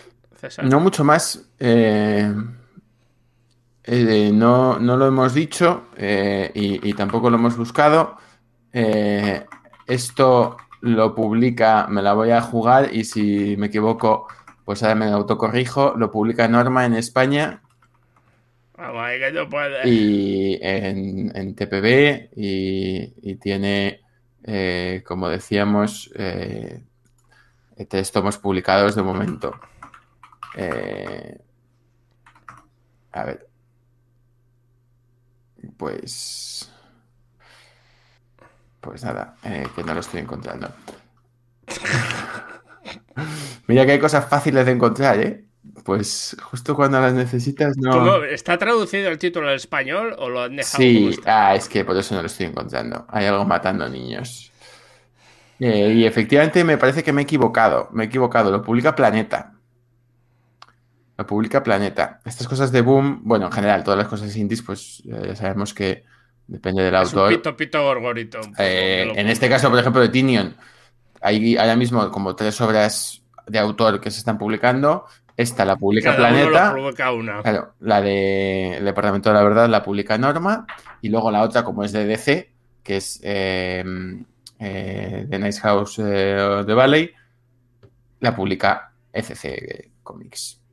No 0.64 0.80
mucho 0.80 1.04
más. 1.04 1.50
Eh, 1.60 2.32
eh, 3.84 4.32
no, 4.34 4.80
lo 4.80 5.08
hemos 5.08 5.34
dicho 5.34 5.88
eh, 5.98 6.52
y, 6.54 6.94
tampoco 6.94 7.30
lo 7.30 7.38
hemos 7.38 7.58
buscado. 7.58 8.18
esto 9.88 10.58
lo 10.82 11.16
publica, 11.16 11.88
me 11.88 12.02
la 12.02 12.14
voy 12.14 12.32
a 12.32 12.42
jugar 12.42 12.94
y 12.94 13.06
si 13.06 13.56
me 13.58 13.68
equivoco, 13.68 14.28
pues 14.66 14.84
ahora 14.84 14.96
me 14.96 15.06
autocorrijo. 15.08 15.94
Lo 15.98 16.12
publica 16.12 16.48
Norma 16.48 16.86
en 16.86 16.96
España. 16.96 17.62
Y 19.86 20.60
en, 20.62 21.56
TPB 21.56 22.30
y, 22.36 23.36
tiene, 23.36 24.02
como 25.06 25.30
decíamos, 25.30 26.12
tres 27.88 28.12
tomos 28.12 28.38
publicados 28.38 28.96
de 28.96 29.04
momento. 29.04 29.60
Eh, 30.56 31.38
a 33.12 33.24
ver. 33.24 33.48
Pues. 35.78 36.70
Pues 38.82 39.04
nada, 39.04 39.38
eh, 39.44 39.68
que 39.76 39.84
no 39.84 39.94
lo 39.94 40.02
estoy 40.02 40.22
encontrando. 40.22 40.70
Mira 43.74 43.88
que 43.88 43.94
hay 43.94 44.00
cosas 44.00 44.30
fáciles 44.30 44.68
de 44.68 44.72
encontrar, 44.72 45.20
¿eh? 45.20 45.46
Pues 45.84 46.38
justo 46.44 46.76
cuando 46.76 47.02
las 47.02 47.14
necesitas 47.14 47.76
no. 47.76 48.24
¿Está 48.24 48.56
traducido 48.56 49.10
el 49.10 49.18
título 49.18 49.50
al 49.50 49.56
español 49.56 50.16
o 50.20 50.30
lo 50.30 50.44
han 50.44 50.56
dejado? 50.56 50.78
Sí, 50.78 51.18
ah, 51.26 51.56
es 51.56 51.68
que 51.68 51.84
por 51.84 51.98
eso 51.98 52.14
no 52.14 52.22
lo 52.22 52.28
estoy 52.28 52.46
encontrando. 52.46 53.08
Hay 53.10 53.26
algo 53.26 53.46
matando 53.46 53.90
niños. 53.90 54.52
Eh, 55.60 55.92
y 55.96 56.06
efectivamente 56.06 56.64
me 56.64 56.78
parece 56.78 57.04
que 57.04 57.12
me 57.12 57.22
he 57.22 57.24
equivocado. 57.24 57.90
Me 57.94 58.04
he 58.04 58.08
equivocado. 58.08 58.52
Lo 58.52 58.62
publica 58.62 58.94
Planeta. 58.94 59.54
Lo 61.18 61.26
publica 61.26 61.64
Planeta. 61.64 62.22
Estas 62.26 62.48
cosas 62.48 62.72
de 62.72 62.82
boom, 62.82 63.22
bueno, 63.24 63.48
en 63.48 63.52
general, 63.52 63.84
todas 63.84 63.98
las 63.98 64.08
cosas 64.08 64.36
indies, 64.36 64.62
pues 64.62 65.02
eh, 65.08 65.30
ya 65.30 65.36
sabemos 65.36 65.74
que 65.74 66.04
depende 66.46 66.84
del 66.84 66.96
autor. 66.96 67.30
pito, 67.30 67.58
pito, 67.58 67.82
gorgorito. 67.82 68.40
Eh, 68.60 69.12
en 69.16 69.28
este 69.30 69.50
caso, 69.50 69.72
por 69.72 69.80
ejemplo, 69.80 70.02
de 70.02 70.10
Tinion, 70.10 70.56
hay 71.22 71.58
ahora 71.58 71.76
mismo 71.76 72.12
como 72.12 72.36
tres 72.36 72.62
obras 72.62 73.23
de 73.48 73.60
autor 73.60 74.00
que 74.00 74.12
se 74.12 74.20
están 74.20 74.38
publicando. 74.38 75.06
Esta 75.36 75.66
la 75.66 75.76
publica 75.78 76.16
Planeta. 76.16 76.76
Claro, 77.42 77.74
la 77.80 78.02
de 78.02 78.78
el 78.78 78.86
Departamento 78.86 79.30
de 79.30 79.36
la 79.36 79.44
Verdad 79.44 79.70
la 79.70 79.84
publica 79.84 80.18
Norma. 80.18 80.68
Y 81.02 81.10
luego 81.10 81.32
la 81.32 81.42
otra, 81.42 81.64
como 81.64 81.84
es 81.84 81.92
de 81.92 82.06
DC, 82.06 82.54
que 82.84 82.98
es 82.98 83.20
eh, 83.24 83.84
The 84.60 85.40
Nice 85.40 85.60
House 85.62 85.98
de 85.98 86.74
Valley, 86.74 87.12
la 88.20 88.36
publica 88.36 88.94
ECC 89.12 89.92
Comics 90.04 90.64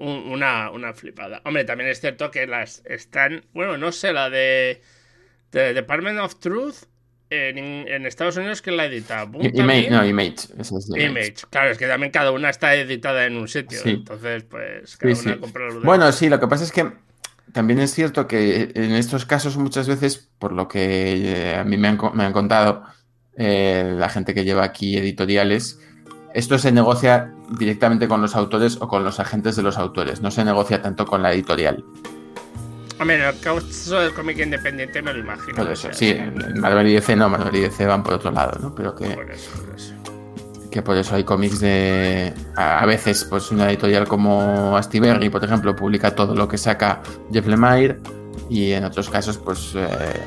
una, 0.00 0.70
una 0.70 0.92
flipada. 0.92 1.42
Hombre, 1.44 1.64
también 1.64 1.90
es 1.90 2.00
cierto 2.00 2.30
que 2.30 2.46
las 2.46 2.82
están. 2.86 3.44
Bueno, 3.52 3.76
no 3.76 3.92
sé, 3.92 4.12
la 4.12 4.30
de. 4.30 4.82
The 5.50 5.74
Department 5.74 6.20
of 6.20 6.38
Truth 6.38 6.84
en, 7.30 8.06
Estados 8.06 8.36
Unidos, 8.36 8.60
que 8.60 8.72
la 8.72 8.86
edita? 8.86 9.22
Image, 9.22 9.90
no, 9.90 10.04
Image. 10.04 10.48
image. 10.96 11.34
Claro, 11.48 11.70
es 11.70 11.78
que 11.78 11.86
también 11.86 12.10
cada 12.10 12.32
una 12.32 12.50
está 12.50 12.74
editada 12.74 13.24
en 13.24 13.36
un 13.36 13.48
sitio. 13.48 13.78
Entonces, 13.84 14.44
pues, 14.44 14.96
cada 14.96 15.14
una 15.14 15.38
compra 15.38 15.68
Bueno, 15.82 16.10
sí, 16.12 16.28
lo 16.28 16.40
que 16.40 16.48
pasa 16.48 16.64
es 16.64 16.72
que 16.72 16.90
también 17.52 17.80
es 17.80 17.94
cierto 17.94 18.26
que 18.26 18.72
en 18.74 18.92
estos 18.92 19.26
casos 19.26 19.56
muchas 19.56 19.88
veces, 19.88 20.28
por 20.38 20.52
lo 20.52 20.68
que 20.68 21.52
eh, 21.52 21.56
a 21.56 21.64
mí 21.64 21.76
me 21.76 21.88
han, 21.88 21.98
me 22.14 22.24
han 22.24 22.32
contado 22.32 22.84
eh, 23.36 23.94
la 23.96 24.08
gente 24.08 24.34
que 24.34 24.44
lleva 24.44 24.64
aquí 24.64 24.96
editoriales, 24.96 25.78
esto 26.34 26.58
se 26.58 26.72
negocia 26.72 27.32
directamente 27.58 28.06
con 28.06 28.22
los 28.22 28.36
autores 28.36 28.78
o 28.80 28.88
con 28.88 29.04
los 29.04 29.18
agentes 29.18 29.56
de 29.56 29.62
los 29.62 29.78
autores, 29.78 30.20
no 30.20 30.30
se 30.30 30.44
negocia 30.44 30.82
tanto 30.82 31.06
con 31.06 31.22
la 31.22 31.32
editorial. 31.32 31.84
Hombre, 33.00 33.26
el 33.26 33.40
caso 33.40 33.98
del 33.98 34.12
cómic 34.12 34.38
independiente 34.40 35.00
me 35.00 35.14
lo 35.14 35.20
imagino. 35.20 35.56
Por 35.56 35.72
eso, 35.72 35.88
sí, 35.90 36.14
Marvel 36.56 36.88
y 36.88 36.94
DC 36.94 37.16
no, 37.16 37.30
Marvel 37.30 37.56
y 37.56 37.60
DC 37.60 37.86
van 37.86 38.02
por 38.02 38.12
otro 38.12 38.30
lado, 38.30 38.58
¿no? 38.60 38.74
Pero 38.74 38.94
que... 38.94 39.08
Por 39.08 39.30
eso, 39.30 39.50
por 39.58 39.74
eso. 39.74 39.94
Que 40.70 40.82
por 40.82 40.96
eso 40.98 41.14
hay 41.14 41.24
cómics 41.24 41.60
de... 41.60 42.34
A, 42.56 42.84
veces, 42.84 43.24
pues 43.24 43.50
una 43.50 43.70
editorial 43.70 44.06
como 44.06 44.76
Astiberri, 44.76 45.30
por 45.30 45.42
ejemplo, 45.42 45.74
publica 45.74 46.14
todo 46.14 46.34
lo 46.34 46.46
que 46.46 46.58
saca 46.58 47.00
Jeff 47.32 47.46
Lemire 47.46 47.98
y 48.50 48.72
en 48.72 48.84
otros 48.84 49.08
casos, 49.08 49.38
pues... 49.38 49.72
Eh, 49.74 50.20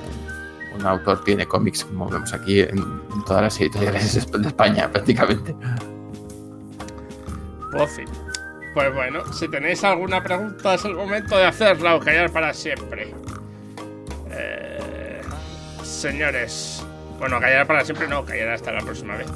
un 0.76 0.88
autor 0.88 1.24
tiene 1.24 1.46
cómics, 1.46 1.86
como 1.86 2.10
vemos 2.10 2.34
aquí, 2.34 2.62
en 2.62 2.84
todas 3.28 3.44
las 3.44 3.62
editoriales 3.62 4.32
de 4.32 4.48
España, 4.48 4.92
prácticamente. 4.92 5.56
Pues 8.74 8.92
bueno, 8.92 9.32
si 9.32 9.48
tenéis 9.48 9.84
alguna 9.84 10.24
pregunta 10.24 10.74
es 10.74 10.86
el 10.86 10.96
momento 10.96 11.38
de 11.38 11.46
hacerla 11.46 11.96
o 11.96 12.00
callar 12.00 12.32
para 12.32 12.54
siempre. 12.54 13.14
Eh, 14.32 15.22
señores, 15.84 16.84
bueno, 17.20 17.40
callar 17.40 17.68
para 17.68 17.86
siempre 17.86 18.08
no, 18.08 18.26
callar 18.26 18.50
hasta 18.50 18.72
la 18.72 18.82
próxima 18.82 19.16
vez. 19.18 19.28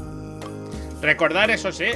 Recordar, 1.01 1.51
eso 1.51 1.71
sí, 1.71 1.91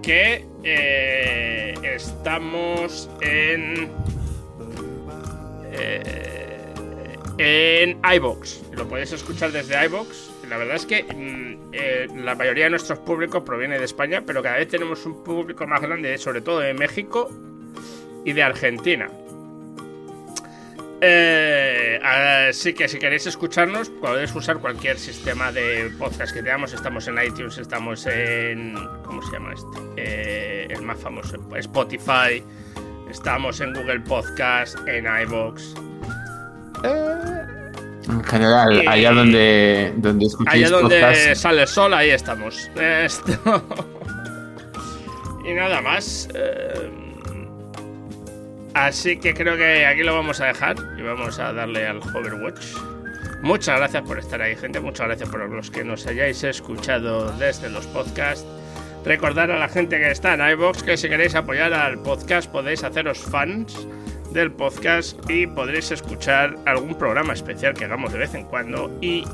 que 0.00 0.46
eh, 0.62 1.74
estamos 1.82 3.10
en... 3.20 3.90
Eh, 5.72 6.66
en 7.38 7.98
iBox. 8.14 8.60
Lo 8.72 8.86
podéis 8.86 9.12
escuchar 9.12 9.50
desde 9.50 9.84
iBox 9.86 10.29
la 10.50 10.56
verdad 10.56 10.76
es 10.76 10.84
que 10.84 11.04
mm, 11.04 11.70
eh, 11.72 12.08
la 12.16 12.34
mayoría 12.34 12.64
de 12.64 12.70
nuestros 12.70 12.98
públicos 12.98 13.42
proviene 13.44 13.78
de 13.78 13.84
España, 13.84 14.22
pero 14.26 14.42
cada 14.42 14.56
vez 14.56 14.68
tenemos 14.68 15.06
un 15.06 15.22
público 15.22 15.66
más 15.66 15.80
grande, 15.80 16.18
sobre 16.18 16.40
todo 16.40 16.58
de 16.58 16.74
México 16.74 17.30
y 18.24 18.32
de 18.32 18.42
Argentina. 18.42 19.08
Eh, 21.02 21.98
así 22.02 22.74
que 22.74 22.88
si 22.88 22.98
queréis 22.98 23.26
escucharnos, 23.26 23.88
podéis 23.88 24.34
usar 24.34 24.58
cualquier 24.58 24.98
sistema 24.98 25.50
de 25.52 25.90
podcast 25.98 26.34
que 26.34 26.42
tengamos. 26.42 26.74
Estamos 26.74 27.06
en 27.08 27.22
iTunes, 27.22 27.56
estamos 27.56 28.04
en. 28.06 28.74
¿Cómo 29.04 29.22
se 29.22 29.32
llama 29.32 29.54
este? 29.54 30.72
El 30.74 30.82
más 30.82 31.00
famoso, 31.00 31.36
Spotify. 31.56 32.44
Estamos 33.08 33.60
en 33.60 33.72
Google 33.72 34.00
Podcast, 34.00 34.76
en 34.86 35.06
iBox. 35.06 35.74
Eh, 36.84 37.39
en 38.10 38.24
general, 38.24 38.88
allá 38.88 39.12
donde, 39.12 39.92
donde 39.96 40.26
Allá 40.46 40.70
donde 40.70 41.34
sale 41.34 41.62
el 41.62 41.68
sol, 41.68 41.94
ahí 41.94 42.10
estamos. 42.10 42.70
y 45.44 45.54
nada 45.54 45.80
más. 45.80 46.28
Eh, 46.34 46.90
Así 48.74 49.16
que 49.16 49.34
creo 49.34 49.56
que 49.56 49.84
aquí 49.84 50.02
lo 50.02 50.14
vamos 50.14 50.40
a 50.40 50.46
dejar 50.46 50.76
y 50.96 51.02
vamos 51.02 51.38
a 51.38 51.52
darle 51.52 51.86
al 51.86 51.98
Overwatch. 51.98 52.64
Muchas 53.42 53.78
gracias 53.78 54.02
por 54.02 54.18
estar 54.18 54.40
ahí, 54.40 54.54
gente. 54.54 54.80
Muchas 54.80 55.06
gracias 55.08 55.28
por 55.28 55.48
los 55.48 55.70
que 55.70 55.82
nos 55.82 56.06
hayáis 56.06 56.44
escuchado 56.44 57.32
desde 57.32 57.68
los 57.68 57.86
podcasts. 57.88 58.46
Recordar 59.04 59.50
a 59.50 59.58
la 59.58 59.68
gente 59.68 59.98
que 59.98 60.10
está 60.10 60.34
en 60.34 60.52
iBox 60.52 60.82
que 60.82 60.96
si 60.96 61.08
queréis 61.08 61.34
apoyar 61.34 61.72
al 61.72 61.98
podcast 61.98 62.50
podéis 62.50 62.84
haceros 62.84 63.18
fans 63.18 63.86
del 64.32 64.52
podcast 64.52 65.18
y 65.30 65.46
podréis 65.46 65.90
escuchar 65.90 66.56
algún 66.66 66.94
programa 66.94 67.32
especial 67.32 67.74
que 67.74 67.86
hagamos 67.86 68.12
de 68.12 68.18
vez 68.18 68.34
en 68.34 68.44
cuando 68.44 68.90
y, 69.00 69.24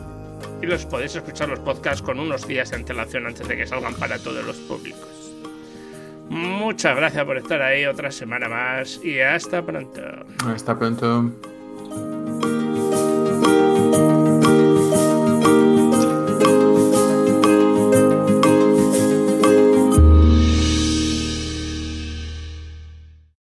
y 0.63 0.67
los 0.67 0.87
podéis 0.87 1.17
escuchar 1.17 1.49
los 1.49 1.59
podcasts 1.61 2.01
con 2.01 2.21
unos 2.21 2.47
días 2.47 2.71
de 2.71 2.77
antelación 2.77 3.27
antes 3.27 3.47
de 3.47 3.57
que 3.57 3.67
salgan 3.67 3.95
para 3.95 4.19
todos 4.19 4.45
los 4.45 4.57
públicos. 4.57 5.35
Muchas 6.29 6.97
gracias 6.97 7.25
por 7.25 7.37
estar 7.37 7.63
ahí 7.63 7.87
otra 7.87 8.11
semana 8.11 8.49
más 8.49 9.01
y 9.05 9.21
hasta 9.21 9.63
pronto. 9.63 10.01
Hasta 10.47 10.79
pronto. 10.79 11.33